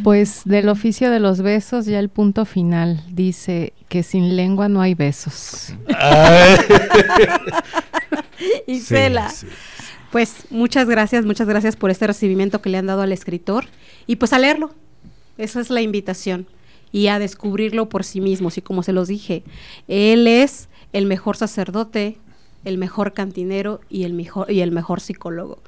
[0.03, 4.81] Pues del oficio de los besos, ya el punto final dice que sin lengua no
[4.81, 5.73] hay besos.
[8.67, 9.31] y Cela.
[10.11, 13.65] Pues muchas gracias, muchas gracias por este recibimiento que le han dado al escritor
[14.07, 14.73] y pues a leerlo.
[15.37, 16.47] Esa es la invitación
[16.91, 18.57] y a descubrirlo por sí mismos.
[18.57, 19.43] Y como se los dije,
[19.87, 22.17] él es el mejor sacerdote,
[22.65, 25.59] el mejor cantinero y el mejor, y el mejor psicólogo.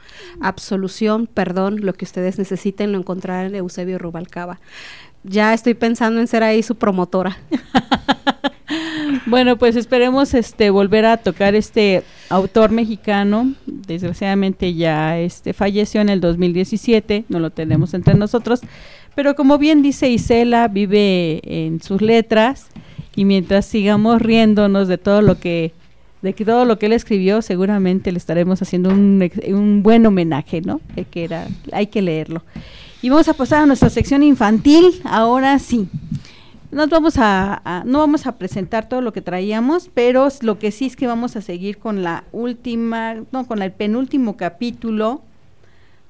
[0.41, 4.59] Absolución, perdón, lo que ustedes necesiten lo encontrarán en Eusebio Rubalcaba.
[5.23, 7.37] Ya estoy pensando en ser ahí su promotora.
[9.27, 13.53] bueno, pues esperemos este volver a tocar este autor mexicano.
[13.65, 18.61] Desgraciadamente ya este falleció en el 2017, no lo tenemos entre nosotros,
[19.15, 22.67] pero como bien dice Isela, vive en sus letras
[23.15, 25.73] y mientras sigamos riéndonos de todo lo que
[26.21, 30.79] de que todo lo que él escribió seguramente le estaremos haciendo un, buen homenaje, ¿no?
[30.95, 32.43] De que era, hay que leerlo.
[33.01, 35.87] Y vamos a pasar a nuestra sección infantil, ahora sí.
[36.71, 40.85] Nos vamos a, no vamos a presentar todo lo que traíamos, pero lo que sí
[40.85, 45.21] es que vamos a seguir con la última, no, con el penúltimo capítulo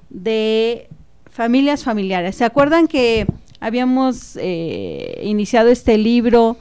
[0.08, 0.88] de
[1.28, 2.36] familias familiares.
[2.36, 3.26] ¿Se acuerdan que
[3.58, 6.56] habíamos eh, iniciado este libro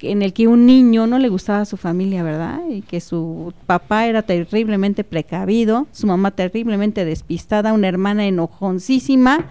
[0.00, 2.60] en el que un niño no le gustaba a su familia, ¿verdad?
[2.68, 9.46] Y que su papá era terriblemente precavido, su mamá terriblemente despistada, una hermana enojoncísima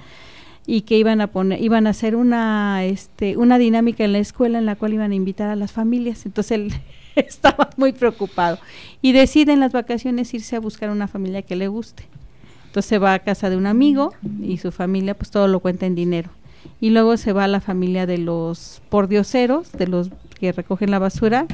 [0.70, 4.59] y que iban a poner iban a hacer una este una dinámica en la escuela
[4.59, 6.26] en la cual iban a invitar a las familias.
[6.26, 6.74] Entonces él
[7.15, 8.59] estaba muy preocupado
[9.01, 12.03] y decide en las vacaciones irse a buscar una familia que le guste.
[12.68, 14.13] Entonces se va a casa de un amigo
[14.43, 16.30] y su familia pues todo lo cuenta en dinero.
[16.82, 20.99] Y luego se va a la familia de los pordioseros, de los que recogen la
[20.99, 21.47] basura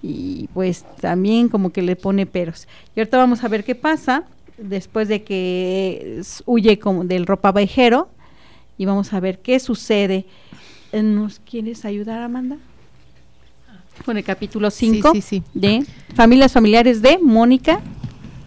[0.00, 2.68] y pues también como que le pone peros.
[2.94, 4.24] Y ahorita vamos a ver qué pasa
[4.56, 8.08] después de que huye como del ropa vejero
[8.80, 10.24] y vamos a ver qué sucede.
[10.90, 12.56] ¿Nos quieres ayudar, Amanda?
[14.06, 15.12] Con el capítulo 5
[15.52, 17.82] de Familias Familiares de Mónica.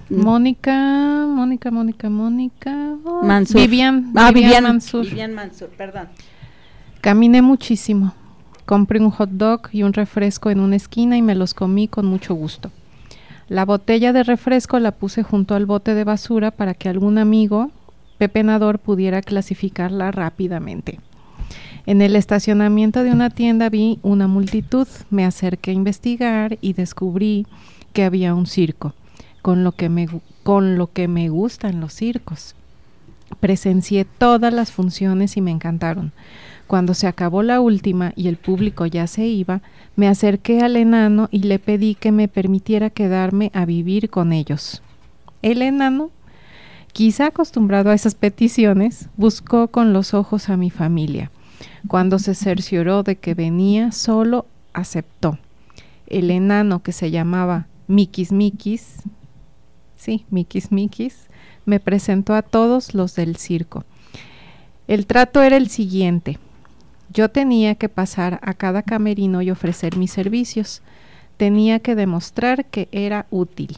[0.09, 2.95] Mónica, Mónica, Mónica, Mónica.
[3.21, 3.61] Mansur.
[3.61, 5.05] Vivian, ah, Vivian, Mansur.
[5.05, 6.07] Vivian Mansur, perdón.
[6.99, 8.15] Caminé muchísimo.
[8.65, 12.07] Compré un hot dog y un refresco en una esquina y me los comí con
[12.07, 12.71] mucho gusto.
[13.49, 17.69] La botella de refresco la puse junto al bote de basura para que algún amigo
[18.23, 21.01] pepenador pudiera clasificarla rápidamente.
[21.85, 27.45] En el estacionamiento de una tienda vi una multitud, me acerqué a investigar y descubrí
[27.91, 28.93] que había un circo,
[29.41, 30.07] con lo que me,
[30.43, 32.55] con lo que me gustan los circos.
[33.41, 36.13] Presencié todas las funciones y me encantaron.
[36.65, 39.61] Cuando se acabó la última y el público ya se iba,
[39.97, 44.81] me acerqué al enano y le pedí que me permitiera quedarme a vivir con ellos.
[45.41, 46.09] El enano,
[46.93, 51.31] quizá acostumbrado a esas peticiones, buscó con los ojos a mi familia.
[51.87, 55.37] Cuando se cercioró de que venía, solo aceptó.
[56.07, 59.01] El enano que se llamaba Mikis Mikis,
[59.95, 61.27] sí, Mikis Mikis,
[61.65, 63.83] me presentó a todos los del circo.
[64.87, 66.37] El trato era el siguiente.
[67.11, 70.81] Yo tenía que pasar a cada camerino y ofrecer mis servicios.
[71.37, 73.77] Tenía que demostrar que era útil.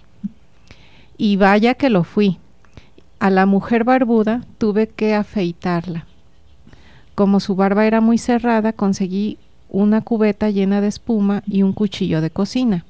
[1.17, 2.39] Y vaya que lo fui.
[3.19, 6.05] A la mujer barbuda tuve que afeitarla.
[7.15, 9.37] Como su barba era muy cerrada, conseguí
[9.69, 12.85] una cubeta llena de espuma y un cuchillo de cocina,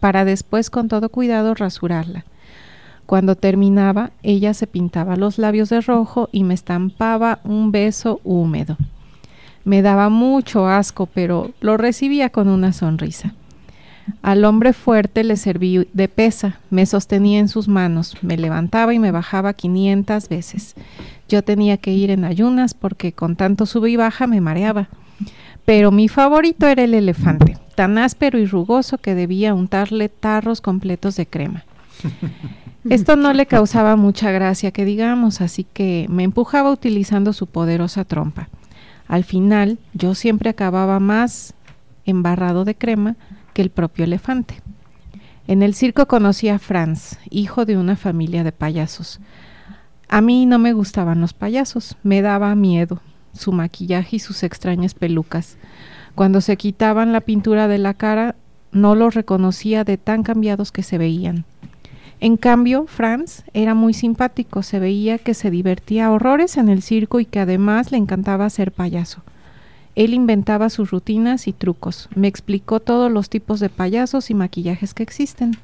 [0.00, 2.24] para después con todo cuidado rasurarla.
[3.06, 8.76] Cuando terminaba, ella se pintaba los labios de rojo y me estampaba un beso húmedo.
[9.64, 13.34] Me daba mucho asco, pero lo recibía con una sonrisa.
[14.22, 18.98] Al hombre fuerte le serví de pesa, me sostenía en sus manos, me levantaba y
[18.98, 20.74] me bajaba 500 veces.
[21.28, 24.88] Yo tenía que ir en ayunas porque con tanto sube y baja me mareaba.
[25.64, 31.16] Pero mi favorito era el elefante, tan áspero y rugoso que debía untarle tarros completos
[31.16, 31.64] de crema.
[32.88, 38.04] Esto no le causaba mucha gracia que digamos, así que me empujaba utilizando su poderosa
[38.04, 38.48] trompa.
[39.08, 41.54] Al final, yo siempre acababa más
[42.06, 43.16] embarrado de crema
[43.62, 44.60] el propio elefante.
[45.46, 49.20] En el circo conocí a Franz, hijo de una familia de payasos.
[50.08, 53.00] A mí no me gustaban los payasos, me daba miedo
[53.32, 55.56] su maquillaje y sus extrañas pelucas.
[56.14, 58.34] Cuando se quitaban la pintura de la cara,
[58.72, 61.44] no los reconocía de tan cambiados que se veían.
[62.20, 67.20] En cambio, Franz era muy simpático, se veía que se divertía horrores en el circo
[67.20, 69.22] y que además le encantaba ser payaso.
[69.98, 74.94] Él inventaba sus rutinas y trucos, me explicó todos los tipos de payasos y maquillajes
[74.94, 75.56] que existen.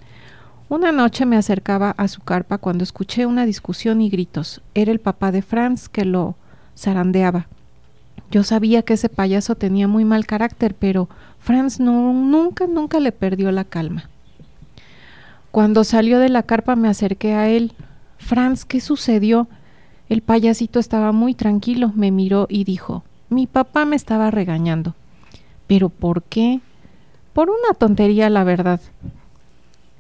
[0.69, 4.61] Una noche me acercaba a su carpa cuando escuché una discusión y gritos.
[4.75, 6.35] Era el papá de Franz que lo
[6.77, 7.47] zarandeaba.
[8.33, 11.09] Yo sabía que ese payaso tenía muy mal carácter, pero
[11.39, 14.11] Franz no, nunca, nunca le perdió la calma.
[15.53, 17.73] Cuando salió de la carpa me acerqué a él.
[18.19, 19.47] Franz, ¿qué sucedió?
[20.09, 23.05] El payasito estaba muy tranquilo, me miró y dijo,
[23.35, 24.95] mi papá me estaba regañando.
[25.67, 26.61] ¿Pero por qué?
[27.33, 28.81] Por una tontería, la verdad.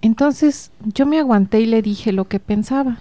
[0.02, 2.98] Entonces yo me aguanté y le dije lo que pensaba.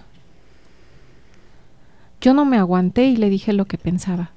[2.22, 4.32] Yo no me aguanté y le dije lo que pensaba.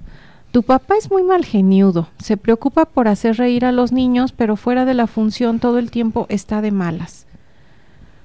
[0.51, 4.57] Tu papá es muy mal geniudo, se preocupa por hacer reír a los niños, pero
[4.57, 7.27] fuera de la función todo el tiempo está de malas.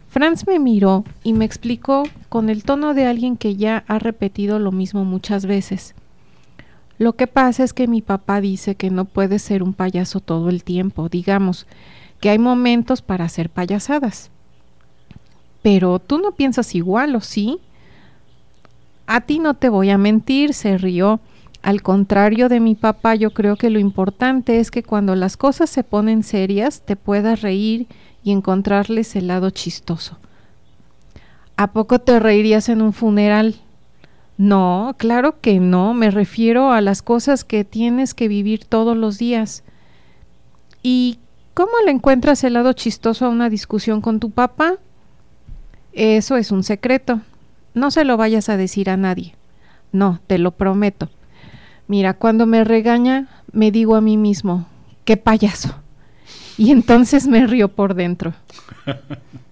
[0.10, 4.60] Franz me miró y me explicó con el tono de alguien que ya ha repetido
[4.60, 5.94] lo mismo muchas veces.
[7.02, 10.50] Lo que pasa es que mi papá dice que no puede ser un payaso todo
[10.50, 11.66] el tiempo, digamos,
[12.20, 14.30] que hay momentos para hacer payasadas.
[15.64, 17.58] Pero tú no piensas igual, ¿o sí?
[19.08, 21.20] A ti no te voy a mentir, se rió.
[21.64, 25.72] Al contrario de mi papá, yo creo que lo importante es que cuando las cosas
[25.72, 27.88] se ponen serias, te puedas reír
[28.24, 30.20] y encontrarles el lado chistoso.
[31.58, 33.56] ¿A poco te reirías en un funeral?
[34.42, 39.20] No, claro que no, me refiero a las cosas que tienes que vivir todos los
[39.20, 39.62] días.
[40.82, 41.20] ¿Y
[41.54, 44.78] cómo le encuentras el lado chistoso a una discusión con tu papá?
[45.94, 47.22] Eso es un secreto.
[47.76, 49.36] No se lo vayas a decir a nadie.
[49.92, 51.12] No, te lo prometo.
[51.88, 54.66] Mira, cuando me regaña, me digo a mí mismo,
[55.06, 55.76] qué payaso.
[56.58, 58.34] Y entonces me río por dentro.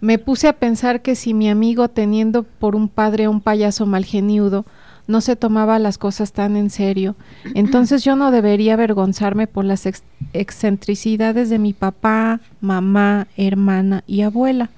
[0.00, 3.86] Me puse a pensar que si mi amigo, teniendo por un padre a un payaso
[3.86, 4.64] malgeniudo,
[5.06, 7.14] no se tomaba las cosas tan en serio,
[7.54, 9.86] entonces yo no debería avergonzarme por las
[10.32, 14.70] excentricidades de mi papá, mamá, hermana y abuela.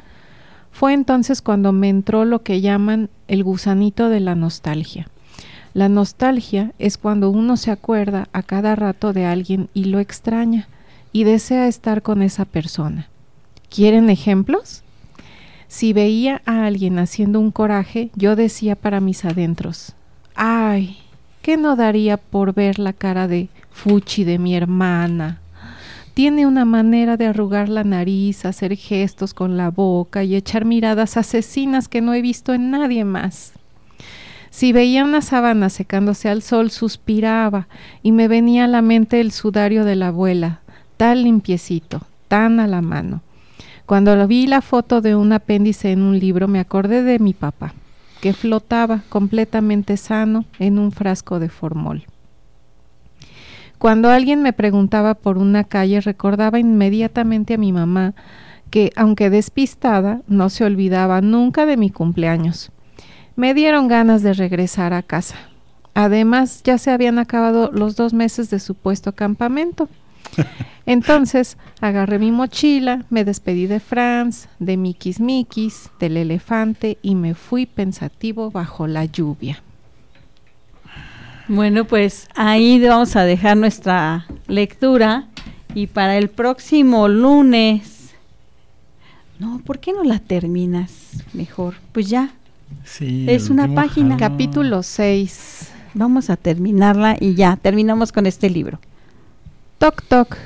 [0.71, 5.09] Fue entonces cuando me entró lo que llaman el gusanito de la nostalgia.
[5.75, 10.69] La nostalgia es cuando uno se acuerda a cada rato de alguien y lo extraña
[11.13, 13.09] y desea estar con esa persona.
[13.71, 14.83] ¿Quieren ejemplos?
[15.69, 19.95] Si veía a alguien haciendo un coraje, yo decía para mis adentros,
[20.35, 20.99] ay,
[21.43, 25.41] ¿qué no daría por ver la cara de Fuchi de mi hermana?
[26.15, 31.17] Tiene una manera de arrugar la nariz, hacer gestos con la boca y echar miradas
[31.17, 33.53] asesinas que no he visto en nadie más.
[34.51, 37.69] Si veía una sábana secándose al sol, suspiraba
[38.03, 40.61] y me venía a la mente el sudario de la abuela,
[40.97, 43.21] tan limpiecito, tan a la mano.
[43.89, 47.73] Cuando vi la foto de un apéndice en un libro, me acordé de mi papá,
[48.21, 52.05] que flotaba completamente sano en un frasco de formol.
[53.79, 58.13] Cuando alguien me preguntaba por una calle, recordaba inmediatamente a mi mamá,
[58.69, 62.71] que, aunque despistada, no se olvidaba nunca de mi cumpleaños.
[63.37, 65.37] Me dieron ganas de regresar a casa.
[65.95, 69.89] Además, ya se habían acabado los dos meses de supuesto campamento.
[70.87, 77.35] Entonces agarré mi mochila, me despedí de Franz, de Mikis Mikis, del elefante y me
[77.35, 79.63] fui pensativo bajo la lluvia.
[81.49, 85.29] Bueno, pues ahí vamos a dejar nuestra lectura
[85.75, 88.15] y para el próximo lunes.
[89.39, 91.75] No, ¿por qué no la terminas mejor?
[91.93, 92.31] Pues ya.
[92.85, 94.17] Sí, es una página.
[94.17, 95.71] Capítulo 6.
[95.95, 98.79] Vamos a terminarla y ya, terminamos con este libro.
[99.79, 100.37] Toc, toc.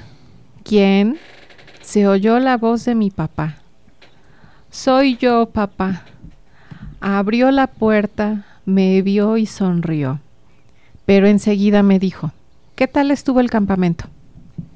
[0.63, 1.17] ¿Quién?
[1.81, 3.57] Se oyó la voz de mi papá.
[4.71, 6.03] Soy yo, papá.
[7.01, 10.21] Abrió la puerta, me vio y sonrió.
[11.07, 12.33] Pero enseguida me dijo,
[12.75, 14.05] ¿qué tal estuvo el campamento?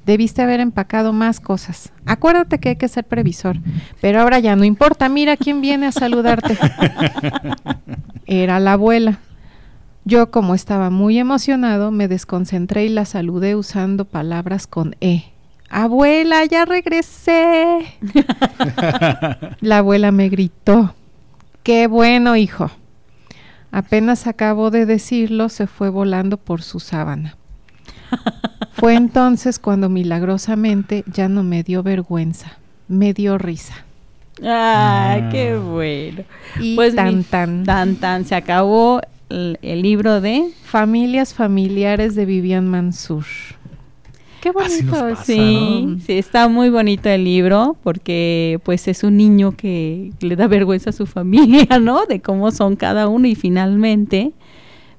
[0.07, 1.91] Debiste haber empacado más cosas.
[2.07, 3.57] Acuérdate que hay que ser previsor.
[4.01, 6.57] Pero ahora ya no importa, mira quién viene a saludarte.
[8.25, 9.19] Era la abuela.
[10.09, 15.25] Yo, como estaba muy emocionado, me desconcentré y la saludé usando palabras con E.
[15.69, 17.85] Abuela, ya regresé.
[19.59, 20.95] la abuela me gritó.
[21.61, 22.71] Qué bueno, hijo.
[23.69, 27.35] Apenas acabó de decirlo, se fue volando por su sábana.
[28.71, 33.83] Fue entonces cuando milagrosamente ya no me dio vergüenza, me dio risa.
[34.41, 36.23] ¡Ah, qué bueno!
[36.61, 37.65] Y pues tan, tan.
[37.65, 43.25] Tan, tan, se acabó el, libro de Familias Familiares de Vivian Mansur.
[44.41, 50.11] Qué bonito, sí, sí, está muy bonito el libro porque pues es un niño que
[50.19, 52.05] le da vergüenza a su familia, ¿no?
[52.05, 54.33] De cómo son cada uno y finalmente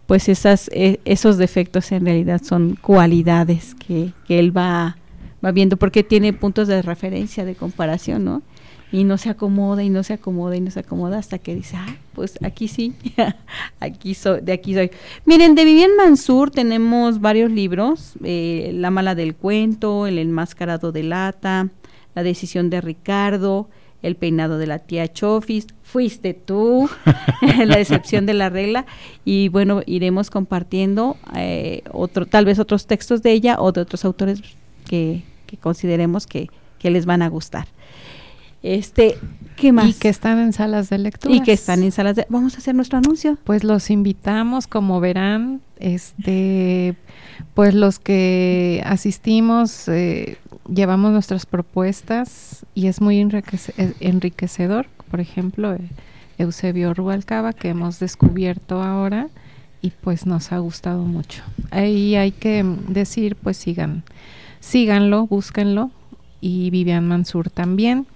[0.06, 4.96] pues esas, e, esos defectos en realidad son cualidades que, que él va,
[5.44, 8.42] va viendo porque tiene puntos de referencia, de comparación, ¿no?
[8.90, 11.76] Y no se acomoda y no se acomoda y no se acomoda hasta que dice,
[11.76, 12.94] ah, pues aquí sí,
[13.80, 14.90] aquí soy, de aquí soy.
[15.24, 21.02] Miren, de Vivian Mansur tenemos varios libros, eh, La mala del cuento, El enmascarado de
[21.02, 21.68] lata,
[22.14, 23.68] La decisión de Ricardo,
[24.02, 26.88] El peinado de la tía Chofis, Fuiste tú,
[27.66, 28.86] La decepción de la regla,
[29.24, 34.06] y bueno, iremos compartiendo eh, otro, tal vez otros textos de ella o de otros
[34.06, 34.40] autores
[34.86, 37.68] que, que consideremos que, que les van a gustar.
[38.62, 39.16] Este,
[39.56, 39.88] ¿qué más?
[39.88, 41.34] Y que están en salas de lectura.
[41.34, 43.38] Y que están en salas de Vamos a hacer nuestro anuncio.
[43.44, 46.96] Pues los invitamos, como verán, este
[47.54, 50.38] pues los que asistimos eh,
[50.72, 55.80] llevamos nuestras propuestas y es muy eh, enriquecedor, por ejemplo, eh,
[56.38, 59.28] Eusebio Rubalcaba que hemos descubierto ahora
[59.82, 61.42] y pues nos ha gustado mucho.
[61.70, 64.04] Ahí hay que decir, pues sigan,
[64.60, 65.90] síganlo, búsquenlo
[66.40, 68.06] y Vivian Mansur también.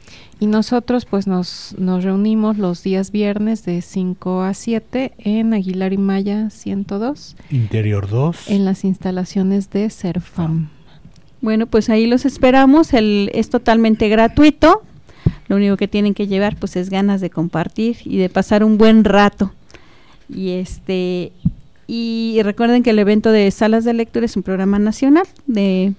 [0.43, 5.93] Y nosotros pues nos, nos reunimos los días viernes de 5 a 7 en Aguilar
[5.93, 7.37] y Maya 102.
[7.53, 8.51] Interior 2.
[8.51, 10.69] En las instalaciones de Serfam.
[11.43, 12.93] Bueno, pues ahí los esperamos.
[12.93, 14.83] El, es totalmente gratuito.
[15.47, 18.79] Lo único que tienen que llevar pues es ganas de compartir y de pasar un
[18.79, 19.53] buen rato.
[20.29, 21.31] Y este
[21.87, 25.95] y recuerden que el evento de salas de lectura es un programa nacional de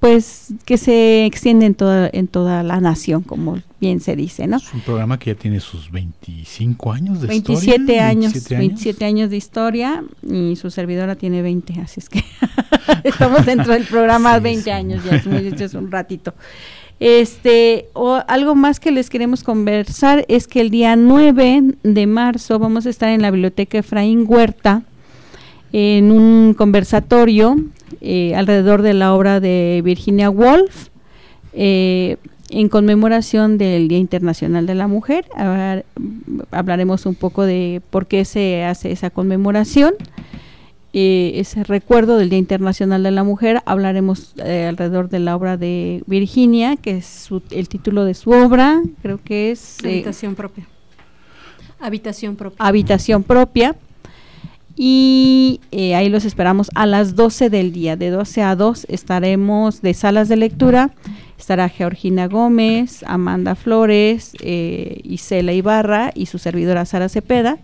[0.00, 4.56] pues que se extiende en toda, en toda la nación, como bien se dice, ¿no?
[4.56, 8.08] Es un programa que ya tiene sus 25 años de 27 historia.
[8.08, 12.24] Años, 27 años, 27 años de historia y su servidora tiene 20, así es que
[13.04, 14.70] estamos dentro del programa Sí, 20 sí.
[14.70, 16.34] años, ya es, muy- es un ratito.
[16.98, 22.58] Este, o algo más que les queremos conversar es que el día 9 de marzo
[22.58, 24.82] vamos a estar en la biblioteca Efraín Huerta
[25.72, 27.56] en un conversatorio
[28.00, 30.88] eh, alrededor de la obra de Virginia Woolf
[31.52, 32.16] eh,
[32.50, 35.24] en conmemoración del Día Internacional de la Mujer.
[35.36, 35.84] Hablar-
[36.50, 39.94] hablaremos un poco de por qué se hace esa conmemoración,
[40.92, 43.62] eh, ese recuerdo del Día Internacional de la Mujer.
[43.66, 48.80] Hablaremos alrededor de la obra de Virginia, que es su- el título de su obra,
[49.02, 50.66] creo que es Habitación propia.
[51.78, 52.56] Habitación propia.
[52.66, 53.76] habitación propia.
[54.76, 57.96] Y eh, ahí los esperamos a las 12 del día.
[57.96, 60.90] De 12 a 2 estaremos de salas de lectura.
[61.38, 67.58] Estará Georgina Gómez, Amanda Flores, eh, Isela Ibarra y su servidora Sara Cepeda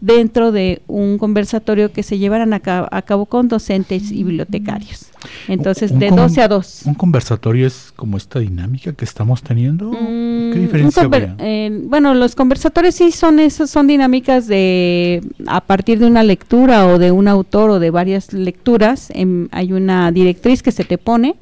[0.00, 5.06] dentro de un conversatorio que se llevarán a cabo, a cabo con docentes y bibliotecarios.
[5.48, 6.82] Entonces, Un de con- 12 a 2.
[6.86, 9.90] Un conversatorio es como esta dinámica que estamos teniendo.
[9.92, 11.34] Mm, ¿Qué diferencia habría?
[11.38, 16.86] eh, bueno, los conversatorios sí son esas, son dinámicas de a partir de una lectura
[16.86, 19.08] o de un autor o de varias lecturas.
[19.14, 21.34] em, hay una directriz que se te pone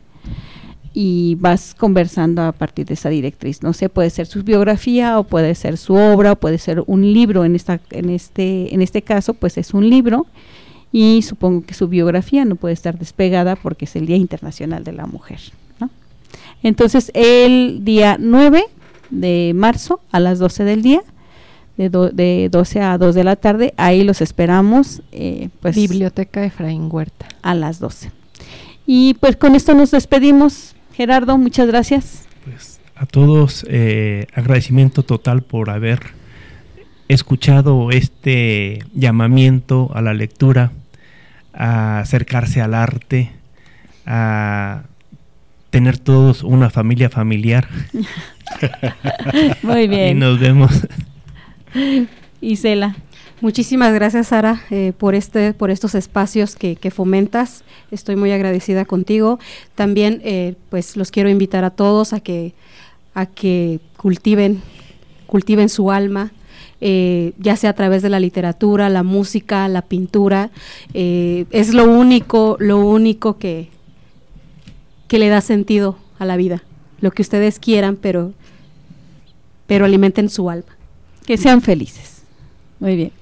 [1.00, 3.62] y vas conversando a partir de esa directriz.
[3.62, 7.12] No sé, puede ser su biografía o puede ser su obra o puede ser un
[7.12, 7.44] libro.
[7.44, 10.26] En esta, en este, en este caso, pues es un libro
[10.90, 14.92] y supongo que su biografía no puede estar despegada porque es el Día Internacional de
[14.92, 15.38] la Mujer.
[15.78, 15.88] ¿no?
[16.64, 18.64] Entonces, el día 9
[19.10, 21.02] de marzo a las 12 del día,
[21.76, 26.44] de, do- de 12 a 2 de la tarde, ahí los esperamos, eh, pues Biblioteca
[26.44, 27.28] Efraín Huerta.
[27.42, 28.10] a las 12.
[28.84, 30.74] Y pues con esto nos despedimos.
[30.98, 32.26] Gerardo, muchas gracias.
[32.44, 36.00] Pues a todos eh, agradecimiento total por haber
[37.06, 40.72] escuchado este llamamiento a la lectura,
[41.54, 43.30] a acercarse al arte,
[44.06, 44.82] a
[45.70, 47.68] tener todos una familia familiar.
[49.62, 50.18] Muy Y bien.
[50.18, 50.72] nos vemos.
[52.40, 52.96] Isela,
[53.40, 57.62] Muchísimas gracias, Sara, eh, por este, por estos espacios que, que fomentas.
[57.90, 59.38] Estoy muy agradecida contigo.
[59.76, 62.54] También, eh, pues, los quiero invitar a todos a que,
[63.14, 64.60] a que cultiven,
[65.26, 66.32] cultiven su alma,
[66.80, 70.50] eh, ya sea a través de la literatura, la música, la pintura.
[70.94, 73.68] Eh, es lo único, lo único que,
[75.06, 76.62] que le da sentido a la vida.
[77.00, 78.32] Lo que ustedes quieran, pero,
[79.66, 80.76] pero alimenten su alma.
[81.24, 82.22] que sean felices.
[82.80, 83.12] Muy bien.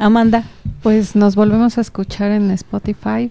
[0.00, 0.44] Amanda,
[0.82, 3.30] Pues nos volvemos a escuchar en Spotify,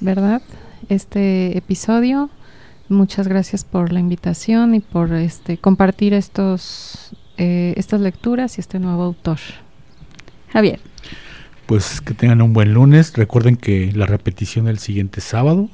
[0.00, 0.40] ¿verdad?
[0.88, 2.30] Este episodio.
[2.88, 8.78] Muchas gracias por la invitación y por este compartir estos eh, estas lecturas y este
[8.78, 9.36] nuevo autor.
[10.50, 10.80] Javier.
[11.66, 13.12] Pues que tengan un buen lunes.
[13.14, 15.68] Recuerden que la repetición el siguiente sábado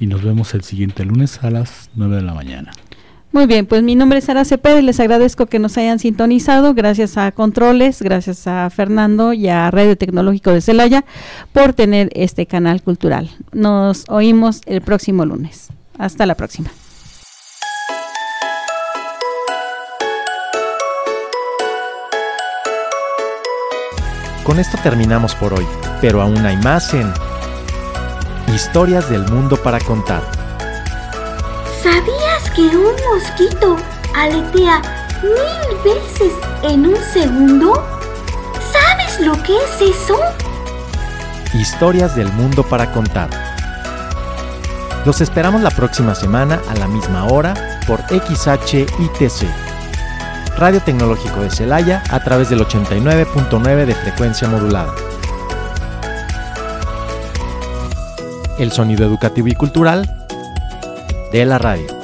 [0.00, 2.72] y nos vemos el siguiente lunes a las 9 de la mañana.
[3.30, 6.72] Muy bien, pues mi nombre es Sara Cepeda y les agradezco que nos hayan sintonizado.
[6.72, 11.04] Gracias a Controles, gracias a Fernando y a Radio Tecnológico de Celaya
[11.52, 13.30] por tener este canal cultural.
[13.52, 15.68] Nos oímos el próximo lunes.
[15.98, 16.70] Hasta la próxima.
[24.48, 25.66] Con esto terminamos por hoy,
[26.00, 27.12] pero aún hay más en
[28.54, 30.22] Historias del Mundo para Contar.
[31.82, 32.27] ¿Sabías
[32.58, 33.76] que un mosquito
[34.16, 34.82] aletea
[35.22, 36.32] mil veces
[36.64, 37.86] en un segundo?
[38.72, 40.18] ¿Sabes lo que es eso?
[41.54, 43.30] Historias del Mundo para Contar.
[45.06, 47.54] Los esperamos la próxima semana a la misma hora
[47.86, 49.46] por XHITC,
[50.56, 54.92] Radio Tecnológico de Celaya a través del 89.9 de frecuencia modulada.
[58.58, 60.10] El sonido educativo y cultural
[61.30, 61.97] de la radio.